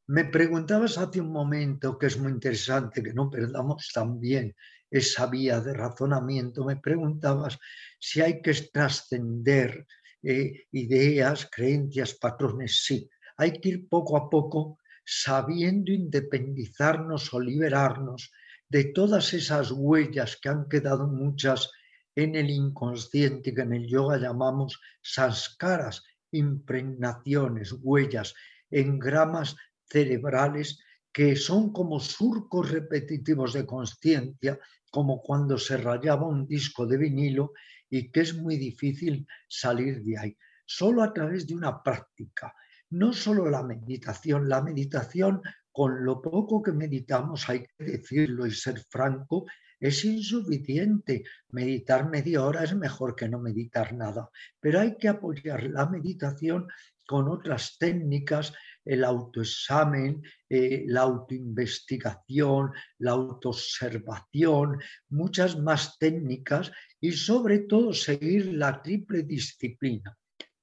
Me 0.09 0.25
preguntabas 0.25 0.99
hace 0.99 1.21
un 1.21 1.31
momento, 1.31 1.97
que 1.97 2.07
es 2.07 2.19
muy 2.19 2.33
interesante, 2.33 3.03
que 3.03 3.15
no 3.15 3.31
perdamos 3.31 3.91
también 3.95 4.55
esa 4.91 5.27
vía 5.27 5.61
de 5.61 5.73
razonamiento, 5.73 6.65
me 6.65 6.77
preguntabas 6.77 7.59
si 7.99 8.21
hay 8.21 8.43
que 8.43 8.53
trascender 8.53 9.87
eh, 10.23 10.67
ideas, 10.73 11.49
creencias, 11.51 12.15
patrones. 12.15 12.83
Sí, 12.85 13.09
hay 13.37 13.53
que 13.53 13.71
ir 13.71 13.89
poco 13.89 14.17
a 14.17 14.29
poco 14.29 14.79
sabiendo 15.05 15.93
independizarnos 15.93 17.33
o 17.33 17.41
liberarnos 17.41 18.31
de 18.69 18.85
todas 18.85 19.33
esas 19.35 19.71
huellas 19.71 20.37
que 20.37 20.49
han 20.49 20.69
quedado 20.69 21.07
muchas 21.07 21.71
en 22.15 22.37
el 22.37 22.51
inconsciente, 22.51 23.55
que 23.55 23.63
en 23.63 23.73
el 23.73 23.87
yoga 23.87 24.19
llamamos 24.19 24.81
sanskaras, 25.01 26.05
impregnaciones, 26.31 27.75
huellas, 27.81 28.35
engramas 28.71 29.57
cerebrales 29.93 30.83
que 31.13 31.37
son 31.37 31.73
como 31.73 32.01
surcos 32.01 32.71
repetitivos 32.71 33.53
de 33.53 33.67
conciencia, 33.67 34.59
como 34.91 35.21
cuando 35.21 35.59
se 35.59 35.77
rayaba 35.77 36.27
un 36.27 36.47
disco 36.47 36.87
de 36.87 36.97
vinilo 36.97 37.53
y 37.91 38.11
que 38.11 38.21
es 38.21 38.35
muy 38.35 38.57
difícil 38.57 39.27
salir 39.47 40.03
de 40.03 40.19
ahí. 40.19 40.39
Solo 40.65 41.03
a 41.03 41.13
través 41.13 41.47
de 41.47 41.55
una 41.55 41.83
práctica, 41.83 42.55
no 42.91 43.13
solo 43.13 43.51
la 43.51 43.63
meditación, 43.63 44.49
la 44.49 44.63
meditación 44.63 45.43
con 45.71 46.05
lo 46.05 46.21
poco 46.23 46.63
que 46.63 46.73
meditamos, 46.73 47.49
hay 47.49 47.61
que 47.61 47.85
decirlo 47.85 48.47
y 48.47 48.53
ser 48.53 48.79
franco, 48.89 49.47
es 49.81 50.05
insuficiente. 50.05 51.25
Meditar 51.51 52.09
media 52.09 52.45
hora 52.45 52.63
es 52.65 52.75
mejor 52.75 53.17
que 53.17 53.29
no 53.29 53.39
meditar 53.39 53.93
nada, 53.95 54.31
pero 54.61 54.81
hay 54.81 54.97
que 54.97 55.09
apoyar 55.09 55.65
la 55.65 55.89
meditación 55.89 56.69
con 57.07 57.29
otras 57.29 57.77
técnicas 57.79 58.53
el 58.85 59.05
autoexamen, 59.05 60.23
eh, 60.49 60.85
la 60.87 61.03
autoinvestigación, 61.03 62.73
la 62.99 63.13
autoobservación, 63.13 64.81
muchas 65.11 65.59
más 65.59 65.99
técnicas 65.99 66.73
y 67.01 67.13
sobre 67.13 67.61
todo 67.61 67.93
seguir 67.93 68.53
la 68.55 68.83
triple 68.83 69.23
disciplina, 69.23 70.17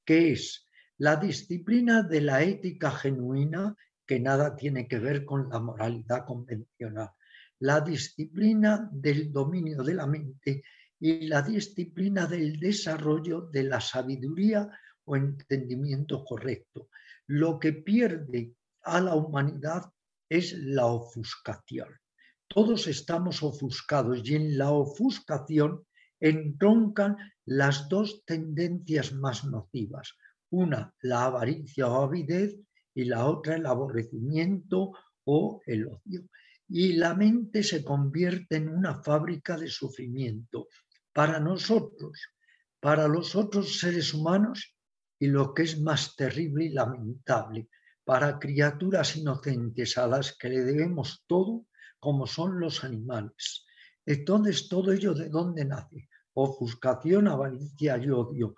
que 0.05 0.33
es 0.33 0.65
la 0.97 1.15
disciplina 1.15 2.03
de 2.03 2.21
la 2.21 2.43
ética 2.43 2.91
genuina, 2.91 3.75
que 4.05 4.19
nada 4.19 4.55
tiene 4.55 4.87
que 4.87 4.99
ver 4.99 5.23
con 5.23 5.49
la 5.49 5.59
moralidad 5.59 6.25
convencional, 6.25 7.09
la 7.59 7.79
disciplina 7.81 8.89
del 8.91 9.31
dominio 9.31 9.83
de 9.83 9.93
la 9.93 10.07
mente 10.07 10.63
y 10.99 11.27
la 11.27 11.41
disciplina 11.41 12.25
del 12.25 12.59
desarrollo 12.59 13.41
de 13.41 13.63
la 13.63 13.79
sabiduría 13.79 14.69
o 15.05 15.15
entendimiento 15.15 16.23
correcto. 16.25 16.89
Lo 17.29 17.59
que 17.59 17.73
pierde 17.73 18.55
a 18.81 18.99
la 18.99 19.13
humanidad 19.13 19.83
es 20.27 20.51
la 20.53 20.87
ofuscación. 20.87 21.87
Todos 22.47 22.87
estamos 22.87 23.43
ofuscados 23.43 24.27
y 24.27 24.33
en 24.33 24.57
la 24.57 24.71
ofuscación 24.71 25.85
entroncan 26.19 27.17
las 27.45 27.87
dos 27.87 28.23
tendencias 28.25 29.13
más 29.13 29.45
nocivas. 29.45 30.15
Una, 30.49 30.91
la 31.01 31.25
avaricia 31.25 31.87
o 31.87 32.01
avidez, 32.01 32.57
y 32.95 33.05
la 33.05 33.27
otra, 33.27 33.57
el 33.57 33.67
aborrecimiento 33.67 34.93
o 35.23 35.61
el 35.67 35.85
odio. 35.85 36.27
Y 36.67 36.93
la 36.93 37.13
mente 37.13 37.61
se 37.61 37.83
convierte 37.83 38.55
en 38.55 38.69
una 38.69 39.03
fábrica 39.03 39.55
de 39.55 39.67
sufrimiento 39.67 40.67
para 41.13 41.39
nosotros, 41.39 42.19
para 42.79 43.07
los 43.07 43.35
otros 43.35 43.79
seres 43.79 44.15
humanos 44.15 44.78
y 45.19 45.27
lo 45.27 45.53
que 45.53 45.63
es 45.63 45.79
más 45.81 46.15
terrible 46.15 46.65
y 46.65 46.69
lamentable, 46.69 47.69
para 48.03 48.39
criaturas 48.39 49.17
inocentes 49.17 49.97
a 49.97 50.07
las 50.07 50.35
que 50.37 50.49
le 50.49 50.63
debemos 50.63 51.25
todo, 51.27 51.67
como 51.99 52.25
son 52.25 52.59
los 52.59 52.83
animales. 52.83 53.65
Entonces, 54.05 54.69
todo 54.69 54.91
ello 54.91 55.13
de 55.13 55.29
dónde 55.29 55.65
nace? 55.65 56.09
Ofuscación, 56.33 57.27
avaricia 57.27 57.97
y 57.97 58.09
odio. 58.09 58.55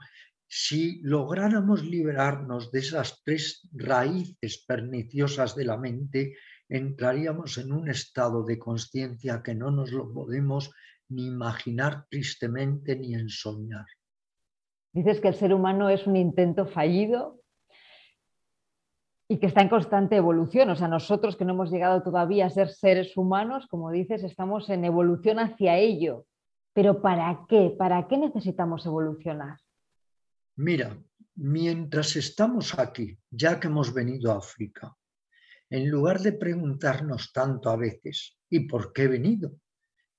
Si 0.48 1.02
lográramos 1.02 1.84
liberarnos 1.84 2.72
de 2.72 2.80
esas 2.80 3.22
tres 3.24 3.68
raíces 3.74 4.64
perniciosas 4.68 5.56
de 5.56 5.66
la 5.66 5.78
mente, 5.78 6.36
entraríamos 6.70 7.58
en 7.58 7.74
un 7.74 7.90
estado 7.90 8.44
de 8.44 8.60
conciencia 8.60 9.42
que 9.44 9.56
no 9.56 9.72
nos 9.72 9.92
lo 9.92 10.14
podemos 10.14 10.72
ni 11.10 11.26
imaginar 11.26 12.06
tristemente 12.10 12.96
ni 12.96 13.16
ensoñar. 13.16 13.86
Dices 14.94 15.22
que 15.22 15.30
el 15.30 15.36
ser 15.36 15.54
humano 15.54 15.90
es 15.90 16.06
un 16.06 16.18
intento 16.18 16.66
fallido 16.66 17.40
y 19.30 19.40
que 19.40 19.46
está 19.46 19.62
en 19.62 19.70
constante 19.70 20.18
evolución. 20.18 20.70
O 20.70 20.76
sea, 20.76 20.90
nosotros 20.90 21.38
que 21.38 21.46
no 21.46 21.54
hemos 21.54 21.72
llegado 21.72 22.04
todavía 22.04 22.48
a 22.48 22.50
ser 22.50 22.70
seres 22.70 23.16
humanos, 23.16 23.68
como 23.68 23.90
dices, 23.90 24.24
estamos 24.24 24.70
en 24.70 24.84
evolución 24.84 25.40
hacia 25.40 25.78
ello. 25.78 26.26
Pero 26.74 27.02
¿para 27.02 27.46
qué? 27.48 27.74
¿Para 27.78 28.08
qué 28.08 28.18
necesitamos 28.18 28.86
evolucionar? 28.86 29.58
Mira, 30.58 30.98
mientras 31.36 32.18
estamos 32.18 32.78
aquí, 32.78 33.18
ya 33.30 33.60
que 33.60 33.68
hemos 33.68 33.94
venido 33.94 34.32
a 34.32 34.38
África, 34.38 34.94
en 35.70 35.90
lugar 35.90 36.20
de 36.20 36.34
preguntarnos 36.34 37.32
tanto 37.32 37.70
a 37.70 37.78
veces, 37.78 38.38
¿y 38.50 38.68
por 38.68 38.92
qué 38.92 39.04
he 39.04 39.08
venido? 39.08 39.54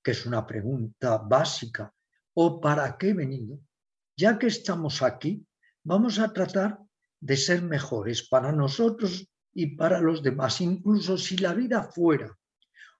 Que 0.03 0.11
es 0.11 0.25
una 0.25 0.47
pregunta 0.47 1.19
básica, 1.19 1.93
o 2.33 2.59
¿para 2.59 2.97
qué 2.97 3.09
he 3.09 3.13
venido? 3.13 3.59
Ya 4.15 4.37
que 4.37 4.47
estamos 4.47 5.01
aquí, 5.01 5.45
vamos 5.83 6.19
a 6.19 6.31
tratar 6.31 6.79
de 7.19 7.37
ser 7.37 7.61
mejores 7.63 8.27
para 8.27 8.51
nosotros 8.51 9.27
y 9.53 9.75
para 9.75 9.99
los 9.99 10.21
demás, 10.21 10.61
incluso 10.61 11.17
si 11.17 11.37
la 11.37 11.53
vida 11.53 11.83
fuera 11.83 12.37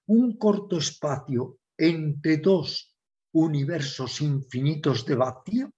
un 0.05 0.37
corto 0.37 0.77
espacio 0.77 1.59
entre 1.77 2.37
dos 2.37 2.95
universos 3.33 4.21
infinitos 4.21 5.05
de 5.05 5.15
vacío, 5.15 5.71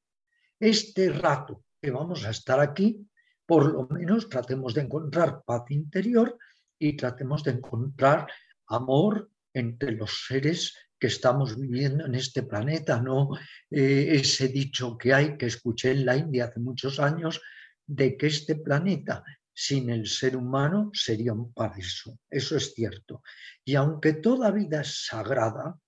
este 0.60 1.10
rato 1.10 1.66
que 1.82 1.92
vamos 1.92 2.26
a 2.26 2.32
estar 2.32 2.60
aquí, 2.60 3.08
por 3.46 3.72
lo 3.72 3.88
menos 3.88 4.30
tratemos 4.30 4.74
de 4.74 4.82
encontrar 4.82 5.44
paz 5.46 5.64
interior 5.70 6.38
y 6.80 6.96
tratemos 6.96 7.44
de 7.44 7.52
encontrar 7.52 8.28
amor 8.68 9.30
entre 9.54 9.92
los 9.92 10.26
seres 10.28 10.76
que 11.00 11.08
estamos 11.08 11.60
viviendo 11.60 12.06
en 12.06 12.16
este 12.16 12.44
planeta, 12.44 13.02
no 13.02 13.30
eh, 13.70 14.08
ese 14.12 14.48
dicho 14.48 14.98
que 14.98 15.14
hay 15.14 15.38
que 15.38 15.48
escuché 15.48 15.92
en 15.92 16.06
la 16.06 16.16
India 16.16 16.46
hace 16.46 16.60
muchos 16.60 17.00
años 17.00 17.42
de 17.86 18.18
que 18.18 18.28
este 18.28 18.56
planeta 18.56 19.24
sin 19.54 19.90
el 19.90 20.08
ser 20.08 20.36
humano 20.36 20.92
sería 20.94 21.34
un 21.34 21.54
paraíso. 21.54 22.20
Eso 22.30 22.58
es 22.58 22.74
cierto. 22.74 23.24
Y 23.64 23.76
aunque 23.76 24.14
toda 24.14 24.52
vida 24.52 24.82
es 24.82 25.06
sagrada, 25.06 25.80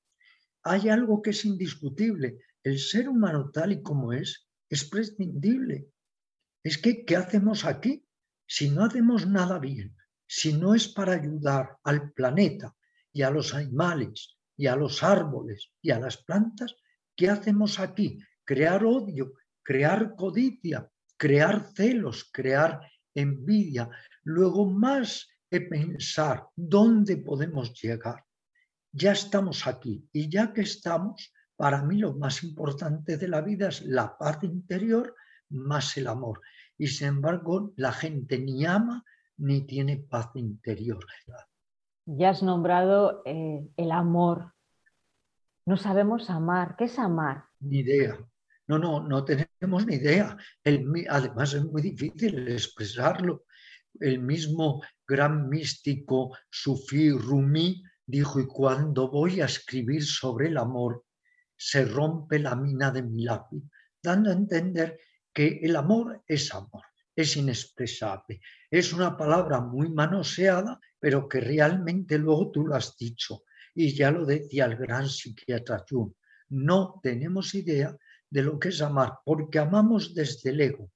hay 0.63 0.89
algo 0.89 1.21
que 1.21 1.31
es 1.31 1.45
indiscutible. 1.45 2.39
El 2.63 2.79
ser 2.79 3.09
humano 3.09 3.49
tal 3.51 3.73
y 3.73 3.81
como 3.81 4.13
es 4.13 4.47
es 4.69 4.83
prescindible. 4.89 5.87
Es 6.63 6.77
que, 6.77 7.05
¿qué 7.05 7.15
hacemos 7.15 7.63
aquí? 7.65 8.05
Si 8.45 8.69
no 8.69 8.83
hacemos 8.83 9.27
nada 9.27 9.59
bien, 9.59 9.95
si 10.25 10.53
no 10.53 10.75
es 10.75 10.87
para 10.87 11.13
ayudar 11.13 11.77
al 11.83 12.11
planeta 12.11 12.75
y 13.13 13.21
a 13.21 13.29
los 13.29 13.53
animales 13.53 14.36
y 14.57 14.67
a 14.67 14.75
los 14.75 15.03
árboles 15.03 15.71
y 15.81 15.91
a 15.91 15.99
las 15.99 16.17
plantas, 16.17 16.75
¿qué 17.15 17.29
hacemos 17.29 17.79
aquí? 17.79 18.19
Crear 18.43 18.83
odio, 18.83 19.33
crear 19.63 20.15
codicia, 20.15 20.89
crear 21.15 21.71
celos, 21.75 22.29
crear 22.33 22.81
envidia, 23.13 23.89
luego 24.23 24.69
más 24.69 25.29
que 25.49 25.61
pensar 25.61 26.47
dónde 26.55 27.17
podemos 27.17 27.73
llegar. 27.81 28.25
Ya 28.91 29.11
estamos 29.11 29.67
aquí 29.67 30.07
y 30.11 30.29
ya 30.29 30.53
que 30.53 30.61
estamos, 30.61 31.33
para 31.55 31.83
mí 31.83 31.97
lo 31.97 32.13
más 32.15 32.43
importante 32.43 33.17
de 33.17 33.27
la 33.27 33.41
vida 33.41 33.69
es 33.69 33.81
la 33.83 34.17
paz 34.17 34.43
interior 34.43 35.15
más 35.49 35.97
el 35.97 36.07
amor. 36.07 36.41
Y 36.77 36.87
sin 36.87 37.07
embargo, 37.07 37.73
la 37.77 37.91
gente 37.91 38.37
ni 38.37 38.65
ama 38.65 39.03
ni 39.37 39.61
tiene 39.61 39.97
paz 39.97 40.29
interior. 40.35 41.05
Ya 42.09 42.29
has 42.29 42.41
nombrado 42.41 43.21
eh, 43.25 43.67
el 43.75 43.91
amor. 43.91 44.53
No 45.65 45.75
sabemos 45.75 46.29
amar. 46.29 46.77
¿Qué 46.77 46.85
es 46.85 46.97
amar? 46.97 47.43
Ni 47.59 47.79
idea. 47.79 48.17
No, 48.67 48.79
no, 48.79 49.05
no 49.05 49.25
tenemos 49.25 49.85
ni 49.85 49.95
idea. 49.95 50.37
además 51.09 51.53
es 51.53 51.65
muy 51.65 51.81
difícil 51.81 52.47
expresarlo. 52.47 53.43
El 53.99 54.19
mismo 54.19 54.81
gran 55.05 55.49
místico 55.49 56.37
Sufí 56.49 57.11
Rumi 57.11 57.83
dijo, 58.05 58.39
y 58.39 58.47
cuando 58.47 59.11
voy 59.11 59.41
a 59.41 59.45
escribir 59.45 60.05
sobre 60.05 60.47
el 60.47 60.57
amor, 60.57 61.03
se 61.57 61.83
rompe 61.83 62.39
la 62.39 62.55
mina 62.55 62.89
de 62.89 63.03
mi 63.03 63.25
lápiz, 63.25 63.63
dando 64.01 64.29
a 64.29 64.33
entender 64.33 64.97
que 65.33 65.59
el 65.61 65.75
amor 65.75 66.23
es 66.25 66.53
amor, 66.53 66.83
es 67.17 67.35
inexpresable. 67.35 68.39
Es 68.69 68.93
una 68.93 69.17
palabra 69.17 69.59
muy 69.59 69.89
manoseada, 69.89 70.79
pero 70.99 71.27
que 71.27 71.39
realmente 71.39 72.19
luego 72.19 72.51
tú 72.51 72.67
lo 72.67 72.75
has 72.75 72.95
dicho. 72.95 73.43
Y 73.73 73.95
ya 73.95 74.11
lo 74.11 74.23
decía 74.23 74.65
el 74.65 74.75
gran 74.75 75.09
psiquiatra 75.09 75.83
Jung, 75.89 76.13
no 76.49 76.99
tenemos 77.01 77.55
idea 77.55 77.97
de 78.29 78.43
lo 78.43 78.59
que 78.59 78.69
es 78.69 78.81
amar, 78.81 79.13
porque 79.25 79.57
amamos 79.57 80.13
desde 80.13 80.51
el 80.51 80.61
ego. 80.61 80.91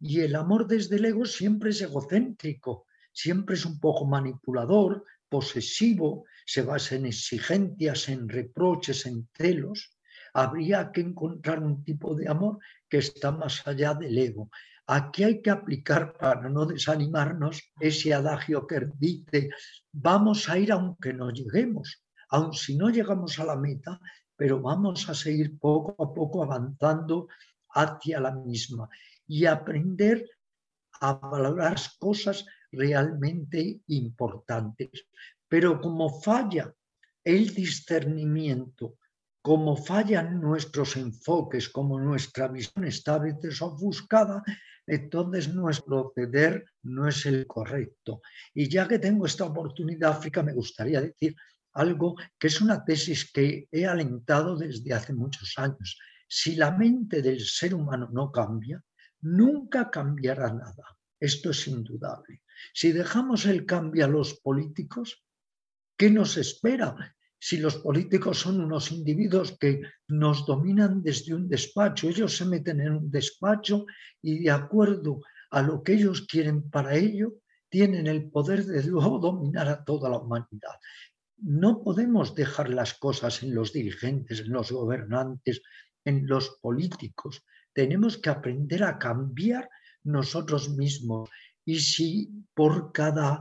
Y 0.00 0.20
el 0.20 0.36
amor 0.36 0.66
desde 0.66 0.96
el 0.96 1.04
ego 1.04 1.26
siempre 1.26 1.70
es 1.70 1.82
egocéntrico, 1.82 2.86
siempre 3.12 3.56
es 3.56 3.66
un 3.66 3.78
poco 3.78 4.06
manipulador, 4.06 5.04
posesivo, 5.28 6.24
se 6.46 6.62
basa 6.62 6.94
en 6.94 7.04
exigencias, 7.04 8.08
en 8.08 8.26
reproches, 8.26 9.04
en 9.04 9.28
celos. 9.36 9.98
Habría 10.32 10.90
que 10.92 11.02
encontrar 11.02 11.62
un 11.62 11.84
tipo 11.84 12.14
de 12.14 12.26
amor 12.26 12.58
que 12.88 12.98
está 12.98 13.32
más 13.32 13.66
allá 13.66 13.92
del 13.92 14.16
ego. 14.16 14.48
Aquí 14.90 15.22
hay 15.22 15.42
que 15.42 15.50
aplicar, 15.50 16.14
para 16.14 16.48
no 16.48 16.64
desanimarnos, 16.64 17.62
ese 17.78 18.14
adagio 18.14 18.66
que 18.66 18.88
dice, 18.98 19.50
vamos 19.92 20.48
a 20.48 20.56
ir 20.56 20.72
aunque 20.72 21.12
no 21.12 21.28
lleguemos. 21.30 22.02
Aun 22.30 22.54
si 22.54 22.74
no 22.74 22.88
llegamos 22.88 23.38
a 23.38 23.44
la 23.44 23.54
meta, 23.56 24.00
pero 24.34 24.62
vamos 24.62 25.06
a 25.10 25.14
seguir 25.14 25.58
poco 25.58 26.02
a 26.02 26.14
poco 26.14 26.42
avanzando 26.42 27.28
hacia 27.74 28.18
la 28.18 28.32
misma 28.32 28.88
y 29.26 29.44
aprender 29.44 30.24
a 31.02 31.12
valorar 31.12 31.76
cosas 31.98 32.46
realmente 32.72 33.82
importantes. 33.88 35.06
Pero 35.48 35.82
como 35.82 36.18
falla 36.22 36.74
el 37.22 37.54
discernimiento, 37.54 38.96
como 39.42 39.76
fallan 39.76 40.40
nuestros 40.40 40.96
enfoques, 40.96 41.68
como 41.68 42.00
nuestra 42.00 42.48
visión 42.48 42.84
está 42.84 43.14
a 43.14 43.18
veces 43.18 43.60
ofuscada, 43.60 44.42
entonces 44.88 45.54
nuestro 45.54 46.12
proceder 46.12 46.64
no 46.82 47.06
es 47.06 47.26
el 47.26 47.46
correcto. 47.46 48.22
Y 48.54 48.68
ya 48.68 48.88
que 48.88 48.98
tengo 48.98 49.26
esta 49.26 49.44
oportunidad, 49.44 50.12
África, 50.12 50.42
me 50.42 50.54
gustaría 50.54 51.00
decir 51.00 51.36
algo 51.74 52.16
que 52.38 52.48
es 52.48 52.60
una 52.60 52.84
tesis 52.84 53.30
que 53.30 53.68
he 53.70 53.86
alentado 53.86 54.56
desde 54.56 54.94
hace 54.94 55.12
muchos 55.12 55.54
años. 55.58 55.98
Si 56.26 56.56
la 56.56 56.70
mente 56.70 57.22
del 57.22 57.40
ser 57.40 57.74
humano 57.74 58.08
no 58.12 58.32
cambia, 58.32 58.82
nunca 59.20 59.90
cambiará 59.90 60.52
nada. 60.52 60.98
Esto 61.20 61.50
es 61.50 61.66
indudable. 61.68 62.42
Si 62.72 62.92
dejamos 62.92 63.46
el 63.46 63.66
cambio 63.66 64.04
a 64.04 64.08
los 64.08 64.40
políticos, 64.40 65.24
¿qué 65.96 66.10
nos 66.10 66.36
espera? 66.36 67.16
Si 67.40 67.58
los 67.58 67.76
políticos 67.76 68.38
son 68.38 68.60
unos 68.60 68.90
individuos 68.90 69.56
que 69.58 69.80
nos 70.08 70.44
dominan 70.44 71.02
desde 71.02 71.34
un 71.34 71.48
despacho, 71.48 72.08
ellos 72.08 72.36
se 72.36 72.44
meten 72.44 72.80
en 72.80 72.92
un 72.94 73.10
despacho 73.10 73.86
y 74.22 74.40
de 74.40 74.50
acuerdo 74.50 75.20
a 75.50 75.62
lo 75.62 75.82
que 75.82 75.94
ellos 75.94 76.26
quieren 76.26 76.68
para 76.70 76.94
ello, 76.96 77.34
tienen 77.70 78.06
el 78.06 78.30
poder 78.30 78.64
de 78.64 78.82
luego 78.84 79.18
dominar 79.18 79.68
a 79.68 79.84
toda 79.84 80.08
la 80.10 80.18
humanidad 80.18 80.76
no 81.40 81.82
podemos 81.82 82.34
dejar 82.34 82.68
las 82.68 82.94
cosas 82.94 83.42
en 83.42 83.54
los 83.54 83.72
dirigentes, 83.72 84.40
en 84.40 84.50
los 84.50 84.72
gobernantes, 84.72 85.62
en 86.04 86.26
los 86.26 86.58
políticos. 86.60 87.44
Tenemos 87.72 88.18
que 88.18 88.30
aprender 88.30 88.82
a 88.82 88.98
cambiar 88.98 89.68
nosotros 90.02 90.70
mismos. 90.70 91.30
Y 91.64 91.78
si 91.78 92.30
por 92.54 92.92
cada 92.92 93.40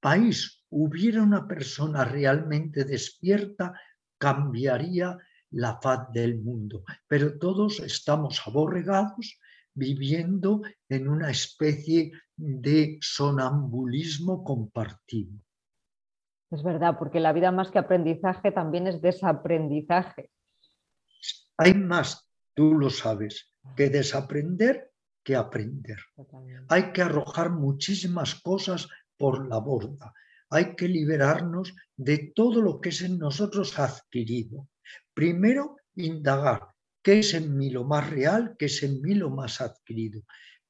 país 0.00 0.55
hubiera 0.70 1.22
una 1.22 1.46
persona 1.46 2.04
realmente 2.04 2.84
despierta, 2.84 3.72
cambiaría 4.18 5.16
la 5.50 5.80
faz 5.80 6.10
del 6.12 6.38
mundo, 6.40 6.84
pero 7.06 7.38
todos 7.38 7.80
estamos 7.80 8.42
aborregados 8.46 9.38
viviendo 9.74 10.62
en 10.88 11.08
una 11.08 11.30
especie 11.30 12.12
de 12.36 12.98
sonambulismo 13.00 14.42
compartido. 14.42 15.32
Es 16.50 16.62
verdad, 16.62 16.96
porque 16.98 17.20
la 17.20 17.32
vida 17.32 17.50
más 17.50 17.70
que 17.70 17.78
aprendizaje 17.78 18.52
también 18.52 18.86
es 18.86 19.00
desaprendizaje. 19.00 20.30
Hay 21.58 21.74
más, 21.74 22.30
tú 22.54 22.74
lo 22.74 22.90
sabes, 22.90 23.52
que 23.76 23.90
desaprender 23.90 24.92
que 25.26 25.34
aprender. 25.34 25.98
Hay 26.68 26.92
que 26.92 27.02
arrojar 27.02 27.50
muchísimas 27.50 28.36
cosas 28.36 28.88
por 29.16 29.48
la 29.48 29.58
borda. 29.58 30.14
Hay 30.50 30.76
que 30.76 30.88
liberarnos 30.88 31.74
de 31.96 32.32
todo 32.34 32.62
lo 32.62 32.80
que 32.80 32.90
es 32.90 33.02
en 33.02 33.18
nosotros 33.18 33.78
adquirido. 33.78 34.68
Primero, 35.14 35.76
indagar 35.94 36.68
qué 37.02 37.20
es 37.20 37.34
en 37.34 37.56
mí 37.56 37.70
lo 37.70 37.84
más 37.84 38.10
real, 38.10 38.56
qué 38.58 38.66
es 38.66 38.82
en 38.82 39.00
mí 39.00 39.14
lo 39.14 39.30
más 39.30 39.60
adquirido. 39.60 40.22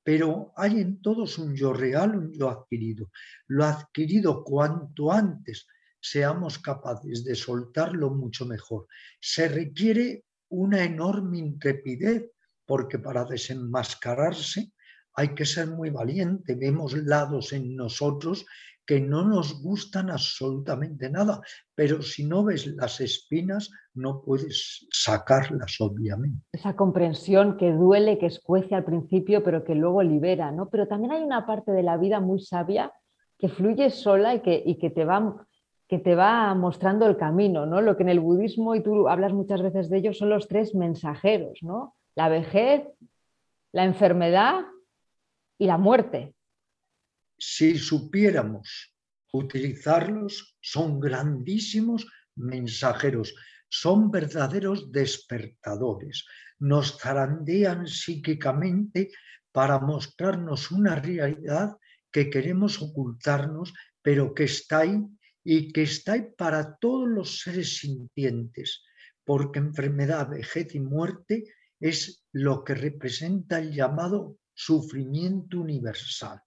Pero 0.03 0.53
hay 0.57 0.81
en 0.81 1.01
todos 1.03 1.39
un 1.39 1.57
yo 1.57 1.73
real, 1.73 2.17
un 2.17 2.33
yo 2.33 2.49
adquirido. 2.49 3.11
Lo 3.49 3.65
adquirido 3.65 4.45
cuanto 4.45 5.11
antes 5.11 5.67
seamos 6.01 6.59
capaces 6.59 7.25
de 7.25 7.35
soltarlo 7.35 8.11
mucho 8.11 8.47
mejor. 8.47 8.87
Se 9.21 9.49
requiere 9.49 10.27
una 10.49 10.85
enorme 10.85 11.39
intrepidez 11.39 12.31
porque 12.65 12.99
para 12.99 13.25
desenmascararse 13.25 14.73
hay 15.15 15.35
que 15.35 15.47
ser 15.47 15.69
muy 15.69 15.91
valiente. 15.91 16.55
Vemos 16.55 16.93
lados 16.93 17.53
en 17.53 17.75
nosotros 17.75 18.45
que 18.87 19.01
no 19.01 19.25
nos 19.25 19.61
gustan 19.62 20.11
absolutamente 20.11 21.11
nada, 21.11 21.40
pero 21.75 22.03
si 22.03 22.25
no 22.25 22.44
ves 22.44 22.66
las 22.66 23.01
espinas 23.01 23.70
no 23.94 24.22
puedes 24.22 24.87
sacarlas, 24.90 25.77
obviamente. 25.81 26.42
Esa 26.53 26.77
comprensión 26.77 27.57
que 27.57 27.72
duele, 27.72 28.18
que 28.18 28.27
escuece 28.27 28.75
al 28.75 28.85
principio, 28.85 29.42
pero 29.42 29.64
que 29.64 29.75
luego 29.75 30.03
libera, 30.03 30.53
¿no? 30.53 30.68
Pero 30.68 30.87
también 30.87 31.12
hay 31.12 31.22
una 31.22 31.46
parte 31.46 31.72
de 31.72 31.83
la 31.83 31.96
vida 31.96 32.20
muy 32.20 32.40
sabia 32.40 32.92
que 33.38 33.49
fluye 33.49 33.90
sola 33.90 34.35
y 34.35 34.40
que, 34.40 34.62
y 34.64 34.79
que 34.79 34.90
te 34.90 35.05
va 35.05 35.46
que 35.88 35.99
te 35.99 36.16
va 36.16 36.53
mostrando 36.55 37.07
el 37.07 37.16
camino, 37.16 37.64
¿no? 37.64 37.81
Lo 37.81 37.96
que 37.96 38.03
en 38.03 38.09
el 38.09 38.20
budismo, 38.20 38.75
y 38.75 38.83
tú 38.83 39.09
hablas 39.09 39.33
muchas 39.33 39.62
veces 39.62 39.88
de 39.88 39.99
ello, 39.99 40.12
son 40.12 40.31
los 40.31 40.49
tres 40.49 40.75
mensajeros, 40.75 41.61
¿no? 41.62 41.94
La 42.16 42.29
vejez, 42.29 42.83
la 43.72 43.85
enfermedad 43.85 44.64
y 45.59 45.66
la 45.66 45.79
muerte. 45.79 46.35
Si 47.38 47.79
supiéramos 47.79 48.94
utilizarlos, 49.33 50.57
son 50.61 51.01
grandísimos 51.01 52.07
mensajeros, 52.35 53.35
son 53.68 54.11
verdaderos 54.11 54.90
despertadores, 54.92 56.25
nos 56.59 56.99
zarandean 56.99 57.87
psíquicamente 57.87 59.11
para 59.53 59.79
mostrarnos 59.79 60.70
una 60.70 60.96
realidad 60.96 61.77
que 62.11 62.31
queremos 62.31 62.81
ocultarnos, 62.81 63.75
pero 64.03 64.33
que 64.35 64.44
está 64.44 64.81
ahí 64.81 65.03
y 65.44 65.72
que 65.72 65.83
está 65.83 66.12
ahí 66.12 66.29
para 66.37 66.77
todos 66.77 67.09
los 67.09 67.40
seres 67.40 67.79
sintientes, 67.79 68.83
porque 69.25 69.59
enfermedad, 69.59 70.31
vejez 70.31 70.75
y 70.75 70.81
muerte 70.81 71.44
es 71.81 72.25
lo 72.33 72.64
que 72.64 72.75
representa 72.75 73.59
el 73.59 73.72
llamado 73.72 74.38
sufrimiento 74.55 75.61
universal. 75.61 76.40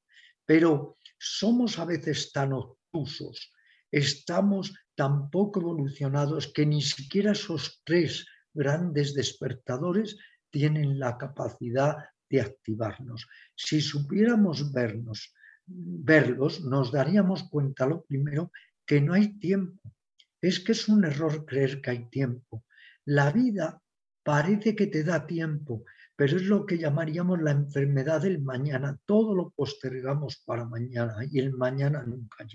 Pero 0.49 0.95
somos 1.19 1.77
a 1.77 1.85
veces 1.85 2.31
tan 2.31 2.53
obtusos, 2.53 3.53
estamos 3.91 4.73
tan 4.95 5.29
poco 5.29 5.59
evolucionados 5.61 6.51
que 6.51 6.65
ni 6.65 6.81
siquiera 6.81 7.33
esos 7.33 7.83
tres 7.85 8.25
grandes 8.51 9.13
despertadores 9.13 10.17
tienen 10.49 10.97
la 10.97 11.19
capacidad 11.19 11.97
de 12.27 12.41
activarnos. 12.41 13.27
Si 13.55 13.79
supiéramos 13.79 14.73
vernos, 14.73 15.35
verlos, 15.67 16.61
nos 16.61 16.91
daríamos 16.91 17.43
cuenta 17.43 17.85
lo 17.85 18.03
primero 18.05 18.51
que 18.87 19.01
no 19.01 19.13
hay 19.13 19.37
tiempo. 19.37 19.93
Es 20.41 20.59
que 20.59 20.71
es 20.71 20.87
un 20.87 21.05
error 21.05 21.45
creer 21.45 21.79
que 21.79 21.91
hay 21.91 22.09
tiempo. 22.09 22.65
La 23.05 23.31
vida 23.31 23.83
parece 24.23 24.75
que 24.75 24.87
te 24.87 25.03
da 25.03 25.27
tiempo, 25.27 25.85
pero 26.19 26.35
es 26.35 26.43
lo 26.43 26.65
que 26.65 26.77
llamaríamos 26.77 27.41
la 27.41 27.51
enfermedad 27.51 28.23
del 28.23 28.41
mañana. 28.41 28.99
Todo 29.05 29.33
lo 29.33 29.51
postergamos 29.51 30.43
para 30.45 30.65
mañana 30.65 31.15
y 31.31 31.39
el 31.39 31.53
mañana 31.53 32.03
nunca 32.03 32.45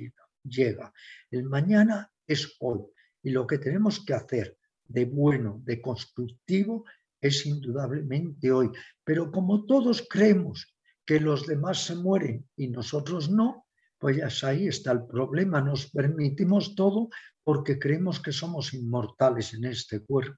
llega. 0.42 0.92
El 1.30 1.44
mañana 1.44 2.12
es 2.26 2.58
hoy 2.60 2.80
y 3.22 3.30
lo 3.30 3.46
que 3.46 3.56
tenemos 3.56 4.04
que 4.04 4.12
hacer 4.12 4.58
de 4.84 5.06
bueno, 5.06 5.62
de 5.64 5.80
constructivo, 5.80 6.84
es 7.18 7.46
indudablemente 7.46 8.52
hoy. 8.52 8.70
Pero 9.02 9.32
como 9.32 9.64
todos 9.64 10.06
creemos 10.10 10.76
que 11.06 11.18
los 11.18 11.46
demás 11.46 11.86
se 11.86 11.94
mueren 11.94 12.46
y 12.56 12.68
nosotros 12.68 13.30
no, 13.30 13.64
pues 13.96 14.44
ahí 14.44 14.68
está 14.68 14.92
el 14.92 15.06
problema. 15.06 15.62
Nos 15.62 15.90
permitimos 15.90 16.74
todo 16.74 17.08
porque 17.42 17.78
creemos 17.78 18.20
que 18.20 18.30
somos 18.30 18.74
inmortales 18.74 19.54
en 19.54 19.64
este 19.64 20.00
cuerpo. 20.00 20.36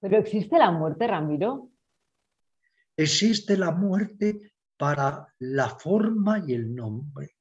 Pero 0.00 0.16
existe 0.16 0.58
la 0.58 0.72
muerte, 0.72 1.06
Ramiro. 1.06 1.70
Existe 2.96 3.56
la 3.56 3.70
muerte 3.72 4.52
para 4.76 5.34
la 5.38 5.68
forma 5.68 6.44
y 6.46 6.54
el 6.54 6.74
nombre. 6.74 7.36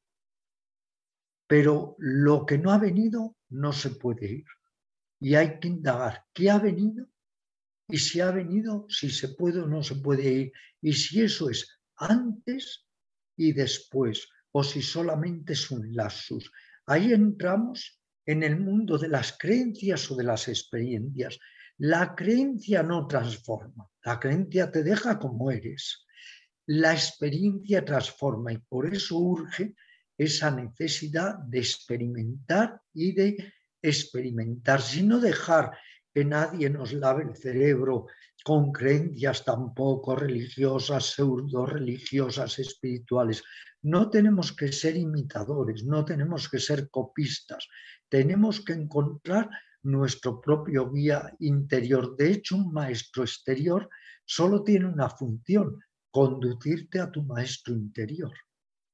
Pero 1.48 1.96
lo 2.00 2.46
que 2.46 2.58
no 2.58 2.72
ha 2.72 2.78
venido 2.78 3.38
no 3.50 3.74
se 3.74 3.92
puede 3.92 4.32
ir. 4.32 4.46
Y 5.20 5.36
hay 5.36 5.60
que 5.60 5.68
indagar 5.68 6.26
qué 6.34 6.50
ha 6.50 6.58
venido 6.58 7.08
y 7.88 7.98
si 7.98 8.22
ha 8.22 8.32
venido, 8.32 8.88
si 8.90 9.10
se 9.10 9.30
puede 9.30 9.60
o 9.60 9.68
no 9.68 9.84
se 9.84 9.96
puede 9.96 10.32
ir. 10.32 10.54
Y 10.82 10.94
si 10.94 11.22
eso 11.22 11.50
es 11.50 11.80
antes 11.96 12.88
y 13.38 13.54
después, 13.54 14.28
o 14.52 14.64
si 14.64 14.82
solamente 14.82 15.54
es 15.54 15.70
un 15.72 15.94
lapsus. 15.94 16.52
Ahí 16.86 17.14
entramos 17.14 18.02
en 18.26 18.44
el 18.44 18.60
mundo 18.60 18.98
de 18.98 19.10
las 19.10 19.38
creencias 19.38 20.10
o 20.12 20.16
de 20.16 20.24
las 20.24 20.48
experiencias. 20.48 21.38
La 21.78 22.14
creencia 22.16 22.84
no 22.84 23.08
transforma, 23.08 23.90
la 24.04 24.20
creencia 24.20 24.72
te 24.72 24.84
deja 24.84 25.18
como 25.18 25.50
eres. 25.50 26.06
La 26.68 26.94
experiencia 26.94 27.84
transforma 27.84 28.54
y 28.54 28.58
por 28.58 28.94
eso 28.94 29.18
urge 29.18 29.76
esa 30.18 30.52
necesidad 30.52 31.40
de 31.40 31.60
experimentar 31.60 32.80
y 32.94 33.14
de 33.14 33.54
experimentar, 33.82 34.82
sino 34.82 35.20
dejar 35.20 35.72
que 36.14 36.24
nadie 36.24 36.70
nos 36.70 36.94
lave 36.94 37.24
el 37.24 37.36
cerebro 37.36 38.06
con 38.44 38.72
creencias 38.72 39.44
tampoco 39.44 40.16
religiosas, 40.16 41.06
pseudo 41.06 41.66
religiosas, 41.66 42.60
espirituales. 42.60 43.44
No 43.82 44.10
tenemos 44.10 44.56
que 44.56 44.72
ser 44.72 44.96
imitadores, 44.96 45.84
no 45.84 46.06
tenemos 46.06 46.50
que 46.50 46.60
ser 46.60 46.90
copistas, 46.90 47.68
tenemos 48.08 48.64
que 48.64 48.74
encontrar 48.74 49.50
nuestro 49.84 50.42
propio 50.42 50.90
guía 50.92 51.36
interior. 51.40 52.16
De 52.16 52.32
hecho, 52.32 52.56
un 52.56 52.72
maestro 52.72 53.24
exterior 53.24 53.90
solo 54.26 54.64
tiene 54.64 54.88
una 54.88 55.10
función, 55.10 55.80
conducirte 56.10 57.00
a 57.00 57.12
tu 57.12 57.24
maestro 57.24 57.74
interior. 57.74 58.34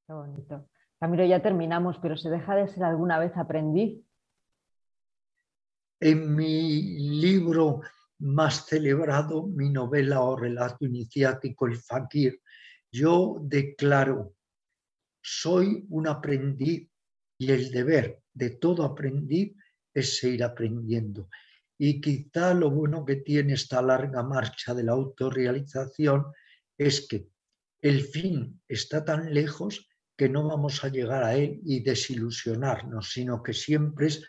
Qué 0.06 0.12
bonito. 0.12 0.68
Camilo, 0.98 1.24
ya 1.24 1.40
terminamos, 1.40 1.96
pero 2.02 2.16
¿se 2.16 2.28
deja 2.28 2.54
de 2.56 2.68
ser 2.68 2.84
alguna 2.84 3.18
vez 3.18 3.32
aprendiz? 3.36 4.04
En 6.00 6.34
mi 6.34 7.20
libro 7.20 7.80
más 8.18 8.66
celebrado, 8.66 9.46
mi 9.46 9.70
novela 9.70 10.20
o 10.22 10.36
relato 10.36 10.84
iniciático, 10.84 11.66
El 11.66 11.76
Fakir, 11.76 12.40
yo 12.92 13.36
declaro, 13.40 14.34
soy 15.22 15.86
un 15.90 16.08
aprendiz 16.08 16.90
y 17.38 17.52
el 17.52 17.70
deber 17.70 18.22
de 18.32 18.50
todo 18.50 18.84
aprendiz 18.84 19.54
es 19.94 20.18
seguir 20.18 20.44
aprendiendo. 20.44 21.28
Y 21.78 22.00
quizá 22.00 22.52
lo 22.54 22.70
bueno 22.70 23.04
que 23.04 23.16
tiene 23.16 23.54
esta 23.54 23.80
larga 23.80 24.22
marcha 24.22 24.74
de 24.74 24.84
la 24.84 24.92
autorrealización 24.92 26.26
es 26.76 27.06
que 27.08 27.28
el 27.80 28.02
fin 28.02 28.60
está 28.68 29.04
tan 29.04 29.32
lejos 29.32 29.88
que 30.16 30.28
no 30.28 30.46
vamos 30.46 30.84
a 30.84 30.88
llegar 30.88 31.24
a 31.24 31.34
él 31.34 31.60
y 31.64 31.80
desilusionarnos, 31.80 33.10
sino 33.10 33.42
que 33.42 33.54
siempre 33.54 34.08
es 34.08 34.22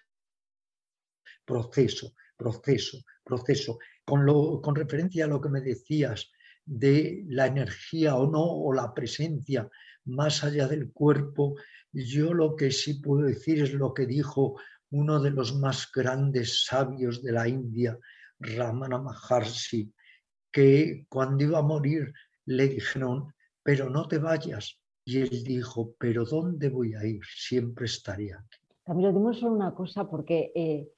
proceso, 1.44 2.14
proceso, 2.38 3.04
proceso. 3.24 3.78
Con, 4.06 4.26
lo, 4.26 4.62
con 4.62 4.74
referencia 4.74 5.26
a 5.26 5.28
lo 5.28 5.42
que 5.42 5.50
me 5.50 5.60
decías 5.60 6.32
de 6.66 7.26
la 7.28 7.48
energía 7.48 8.16
o 8.16 8.32
no, 8.32 8.44
o 8.44 8.72
la 8.72 8.94
presencia 8.94 9.70
más 10.06 10.44
allá 10.46 10.68
del 10.68 10.92
cuerpo, 10.94 11.56
yo 11.92 12.34
lo 12.34 12.56
que 12.56 12.72
sí 12.72 12.96
puedo 12.96 13.24
decir 13.24 13.62
es 13.62 13.74
lo 13.74 13.94
que 13.94 14.06
dijo 14.06 14.60
uno 14.92 15.20
de 15.20 15.32
los 15.32 15.56
más 15.56 15.90
grandes 15.92 16.66
sabios 16.66 17.24
de 17.24 17.32
la 17.32 17.48
India, 17.48 17.98
Ramana 18.40 19.00
Maharshi, 19.00 19.92
que 20.52 21.06
cuando 21.10 21.44
iba 21.44 21.60
a 21.60 21.64
morir 21.64 22.14
le 22.46 22.68
dijeron, 22.68 23.34
pero 23.64 23.90
no 23.90 24.08
te 24.08 24.18
vayas. 24.18 24.80
Y 25.06 25.22
él 25.22 25.44
dijo, 25.44 25.94
pero 25.98 26.26
¿dónde 26.26 26.70
voy 26.70 26.94
a 26.94 27.06
ir? 27.06 27.22
Siempre 27.26 27.86
estaría 27.86 28.38
aquí. 28.38 28.60
Camilo, 28.84 29.14
dime 29.14 29.34
solo 29.34 29.56
una 29.56 29.74
cosa, 29.74 30.10
porque 30.10 30.52
eh, 30.56 30.90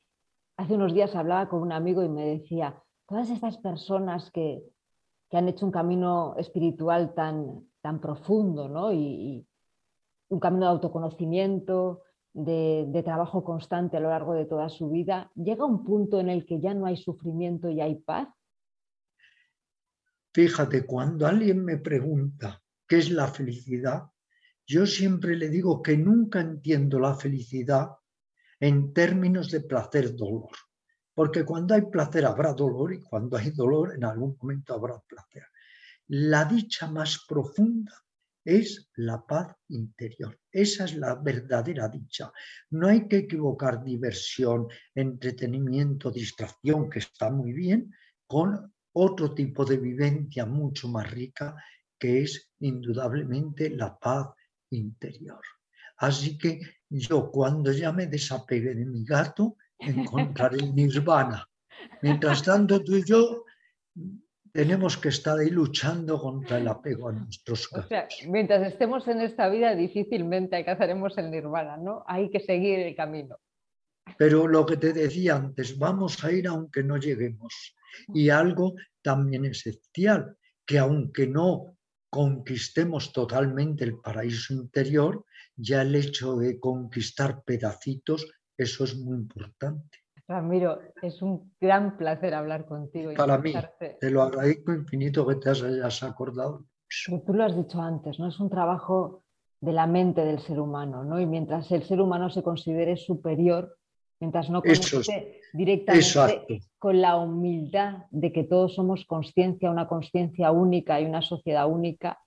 hace 0.57 0.73
unos 0.73 0.93
días 0.93 1.15
hablaba 1.15 1.49
con 1.49 1.61
un 1.61 1.71
amigo 1.71 2.03
y 2.03 2.09
me 2.09 2.25
decía, 2.25 2.81
todas 3.07 3.29
estas 3.29 3.57
personas 3.57 4.31
que, 4.31 4.63
han 5.31 5.49
hecho 5.49 5.65
un 5.65 5.71
camino 5.71 6.35
espiritual 6.37 7.15
tan, 7.15 7.67
tan 7.81 7.99
profundo 7.99 8.69
¿no? 8.69 8.93
y, 8.93 9.47
un 10.29 10.39
camino 10.39 10.65
de 10.65 10.71
autoconocimiento, 10.71 12.03
de, 12.33 13.01
trabajo 13.03 13.43
constante 13.43 13.97
a 13.97 13.99
lo 13.99 14.09
largo 14.09 14.33
de 14.33 14.45
toda 14.45 14.69
su 14.69 14.89
vida, 14.89 15.31
llega 15.35 15.65
un 15.65 15.83
punto 15.83 16.19
en 16.19 16.29
el 16.29 16.45
que 16.45 16.59
ya 16.59 16.73
no 16.73 16.85
hay 16.85 16.97
sufrimiento 16.97 17.69
y 17.69 17.81
hay 17.81 17.95
paz? 17.95 18.27
Fíjate, 20.33 20.85
cuando 20.85 21.27
alguien 21.27 21.63
me 21.63 21.77
pregunta 21.77 22.61
qué 22.87 22.97
es 22.97 23.11
la 23.11 23.27
felicidad, 23.27 24.03
yo 24.65 24.85
siempre 24.85 25.35
le 25.35 25.49
digo 25.49 25.81
que 25.81 25.95
nunca 25.97 26.41
entiendo 26.41 26.99
la 26.99 27.13
felicidad 27.13 27.89
en 28.59 28.93
términos 28.93 29.51
de 29.51 29.61
placer-dolor. 29.61 30.49
Porque 31.13 31.45
cuando 31.45 31.75
hay 31.75 31.83
placer 31.83 32.25
habrá 32.25 32.53
dolor 32.53 32.93
y 32.93 33.01
cuando 33.01 33.37
hay 33.37 33.51
dolor 33.51 33.93
en 33.93 34.03
algún 34.03 34.35
momento 34.41 34.73
habrá 34.73 34.99
placer. 34.99 35.43
La 36.07 36.45
dicha 36.45 36.89
más 36.89 37.25
profunda 37.27 37.93
es 38.43 38.89
la 38.95 39.25
paz 39.25 39.55
interior. 39.69 40.39
Esa 40.51 40.85
es 40.85 40.95
la 40.95 41.15
verdadera 41.15 41.87
dicha. 41.87 42.31
No 42.71 42.87
hay 42.87 43.07
que 43.07 43.17
equivocar 43.17 43.83
diversión, 43.83 44.67
entretenimiento, 44.93 46.11
distracción, 46.11 46.89
que 46.89 46.99
está 46.99 47.29
muy 47.29 47.53
bien, 47.53 47.91
con 48.27 48.73
otro 48.93 49.33
tipo 49.33 49.65
de 49.65 49.77
vivencia 49.77 50.45
mucho 50.45 50.87
más 50.87 51.09
rica, 51.09 51.55
que 51.97 52.23
es 52.23 52.51
indudablemente 52.59 53.69
la 53.69 53.97
paz 53.97 54.27
interior. 54.71 55.41
Así 55.97 56.37
que 56.37 56.59
yo 56.89 57.31
cuando 57.31 57.71
ya 57.71 57.91
me 57.91 58.07
desapegue 58.07 58.75
de 58.75 58.85
mi 58.85 59.03
gato, 59.05 59.57
encontraré 59.79 60.57
el 60.57 60.75
nirvana. 60.75 61.47
Mientras 62.01 62.43
tanto, 62.43 62.83
tú 62.83 62.95
y 62.95 63.03
yo 63.03 63.45
tenemos 64.53 64.97
que 64.97 65.09
estar 65.09 65.39
ahí 65.39 65.49
luchando 65.49 66.21
contra 66.21 66.59
el 66.59 66.67
apego 66.67 67.09
a 67.09 67.13
nuestros 67.13 67.67
gatos. 67.69 68.19
mientras 68.27 68.67
estemos 68.67 69.07
en 69.07 69.21
esta 69.21 69.49
vida, 69.49 69.75
difícilmente 69.75 70.55
alcanzaremos 70.55 71.17
el 71.17 71.31
nirvana, 71.31 71.75
¿no? 71.77 72.03
Hay 72.07 72.29
que 72.29 72.39
seguir 72.39 72.79
el 72.79 72.95
camino. 72.95 73.37
Pero 74.15 74.47
lo 74.47 74.63
que 74.65 74.77
te 74.77 74.93
decía 74.93 75.37
antes, 75.37 75.77
vamos 75.77 76.23
a 76.23 76.31
ir 76.31 76.47
aunque 76.47 76.83
no 76.83 76.97
lleguemos. 76.97 77.75
Y 78.13 78.29
algo 78.29 78.75
también 79.01 79.45
esencial, 79.45 80.37
que 80.65 80.77
aunque 80.77 81.25
no 81.25 81.77
conquistemos 82.11 83.11
totalmente 83.11 83.83
el 83.85 83.99
paraíso 84.01 84.53
interior, 84.53 85.25
ya 85.55 85.81
el 85.81 85.95
hecho 85.95 86.35
de 86.35 86.59
conquistar 86.59 87.43
pedacitos, 87.43 88.27
eso 88.55 88.83
es 88.83 88.95
muy 88.95 89.17
importante. 89.17 90.02
Ramiro, 90.27 90.79
es 91.01 91.21
un 91.21 91.53
gran 91.59 91.97
placer 91.97 92.33
hablar 92.33 92.65
contigo. 92.65 93.11
Y 93.11 93.15
Para 93.15 93.37
mí, 93.37 93.53
te 93.99 94.09
lo 94.09 94.23
agradezco 94.23 94.73
infinito 94.73 95.27
que 95.27 95.35
te 95.35 95.49
hayas 95.49 96.03
acordado. 96.03 96.65
Tú 97.25 97.33
lo 97.33 97.43
has 97.43 97.55
dicho 97.55 97.81
antes, 97.81 98.19
¿no? 98.19 98.27
Es 98.27 98.39
un 98.39 98.49
trabajo 98.49 99.23
de 99.59 99.73
la 99.73 99.87
mente 99.87 100.21
del 100.23 100.39
ser 100.39 100.59
humano, 100.59 101.03
¿no? 101.03 101.19
Y 101.19 101.25
mientras 101.25 101.71
el 101.71 101.83
ser 101.83 101.99
humano 101.99 102.29
se 102.29 102.43
considere 102.43 102.95
superior, 102.95 103.77
mientras 104.19 104.49
no 104.49 104.61
conecte 104.61 105.41
directamente 105.53 106.61
con 106.77 107.01
la 107.01 107.17
humildad 107.17 108.05
de 108.11 108.31
que 108.31 108.43
todos 108.43 108.75
somos 108.75 109.05
conciencia, 109.05 109.71
una 109.71 109.87
conciencia 109.87 110.51
única 110.51 111.01
y 111.01 111.05
una 111.05 111.21
sociedad 111.21 111.67
única, 111.67 112.19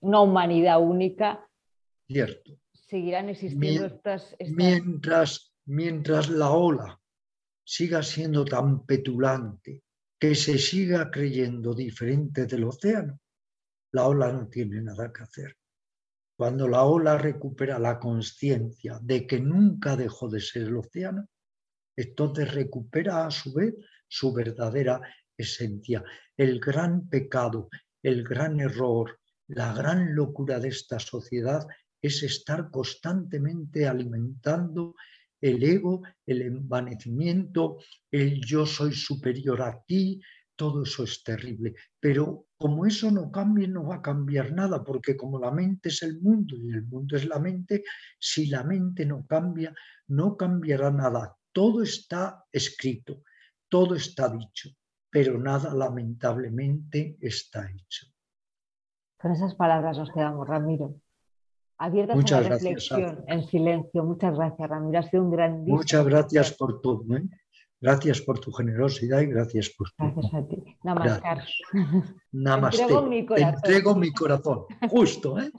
una 0.00 0.20
humanidad 0.20 0.80
única, 0.80 1.46
Cierto. 2.06 2.52
seguirán 2.72 3.28
existiendo 3.28 3.86
estas, 3.86 4.36
Mientras, 4.40 5.54
mientras 5.64 6.28
la 6.28 6.50
ola 6.50 6.99
siga 7.70 8.02
siendo 8.02 8.44
tan 8.44 8.84
petulante, 8.84 9.84
que 10.18 10.34
se 10.34 10.58
siga 10.58 11.08
creyendo 11.08 11.72
diferente 11.72 12.46
del 12.46 12.64
océano, 12.64 13.20
la 13.92 14.08
ola 14.08 14.32
no 14.32 14.48
tiene 14.48 14.82
nada 14.82 15.12
que 15.12 15.22
hacer. 15.22 15.56
Cuando 16.36 16.66
la 16.66 16.82
ola 16.82 17.16
recupera 17.16 17.78
la 17.78 18.00
conciencia 18.00 18.98
de 19.00 19.24
que 19.24 19.38
nunca 19.38 19.94
dejó 19.94 20.28
de 20.28 20.40
ser 20.40 20.62
el 20.62 20.78
océano, 20.78 21.28
entonces 21.96 22.52
recupera 22.52 23.24
a 23.24 23.30
su 23.30 23.54
vez 23.54 23.72
su 24.08 24.32
verdadera 24.32 25.00
esencia. 25.36 26.02
El 26.36 26.58
gran 26.58 27.08
pecado, 27.08 27.68
el 28.02 28.24
gran 28.24 28.58
error, 28.58 29.20
la 29.46 29.72
gran 29.72 30.16
locura 30.16 30.58
de 30.58 30.70
esta 30.70 30.98
sociedad 30.98 31.64
es 32.02 32.24
estar 32.24 32.68
constantemente 32.72 33.86
alimentando 33.86 34.96
el 35.40 35.62
ego, 35.62 36.02
el 36.26 36.42
envanecimiento, 36.42 37.78
el 38.10 38.44
yo 38.44 38.66
soy 38.66 38.92
superior 38.92 39.62
a 39.62 39.82
ti, 39.82 40.20
todo 40.54 40.82
eso 40.82 41.04
es 41.04 41.24
terrible. 41.24 41.74
Pero 41.98 42.48
como 42.58 42.84
eso 42.84 43.10
no 43.10 43.32
cambie, 43.32 43.66
no 43.66 43.86
va 43.86 43.96
a 43.96 44.02
cambiar 44.02 44.52
nada, 44.52 44.84
porque 44.84 45.16
como 45.16 45.38
la 45.38 45.50
mente 45.50 45.88
es 45.88 46.02
el 46.02 46.20
mundo 46.20 46.54
y 46.56 46.68
el 46.70 46.84
mundo 46.84 47.16
es 47.16 47.26
la 47.26 47.38
mente, 47.38 47.82
si 48.18 48.46
la 48.46 48.62
mente 48.62 49.06
no 49.06 49.26
cambia, 49.26 49.74
no 50.08 50.36
cambiará 50.36 50.90
nada. 50.90 51.34
Todo 51.52 51.82
está 51.82 52.44
escrito, 52.52 53.22
todo 53.68 53.94
está 53.94 54.28
dicho, 54.28 54.68
pero 55.08 55.38
nada 55.38 55.72
lamentablemente 55.74 57.16
está 57.20 57.66
hecho. 57.70 58.06
Con 59.16 59.32
esas 59.32 59.54
palabras 59.54 59.96
nos 59.96 60.12
quedamos, 60.12 60.46
Ramiro. 60.46 61.00
Abiertas 61.80 62.14
Muchas 62.14 62.40
a 62.40 62.42
la 62.42 62.48
reflexión, 62.50 63.24
en 63.26 63.46
silencio. 63.46 64.04
Muchas 64.04 64.36
gracias, 64.36 64.68
Ramiro. 64.68 64.98
Ha 64.98 65.02
sido 65.04 65.22
un 65.22 65.30
gran 65.30 65.64
día. 65.64 65.74
Muchas 65.74 66.04
gracias 66.04 66.52
por 66.52 66.82
todo. 66.82 67.02
¿eh? 67.16 67.22
Gracias 67.80 68.20
por 68.20 68.38
tu 68.38 68.52
generosidad 68.52 69.22
y 69.22 69.26
gracias 69.28 69.70
por 69.70 69.90
tu... 69.92 70.04
Gracias 70.04 70.34
a 70.34 70.46
ti. 70.46 70.76
Namaskar. 70.84 71.42
Namaste. 72.32 72.76
Te 72.76 72.82
entrego 72.82 73.06
mi 73.06 73.24
corazón. 73.24 73.62
Te 73.62 73.68
entrego 73.68 73.94
mi 73.96 74.12
corazón. 74.12 74.64
Justo, 74.90 75.38
¿eh? 75.38 75.50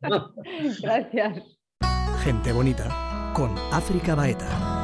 gracias. 0.80 1.58
Gente 2.22 2.52
bonita 2.52 3.32
con 3.34 3.50
África 3.72 4.14
Baeta. 4.14 4.79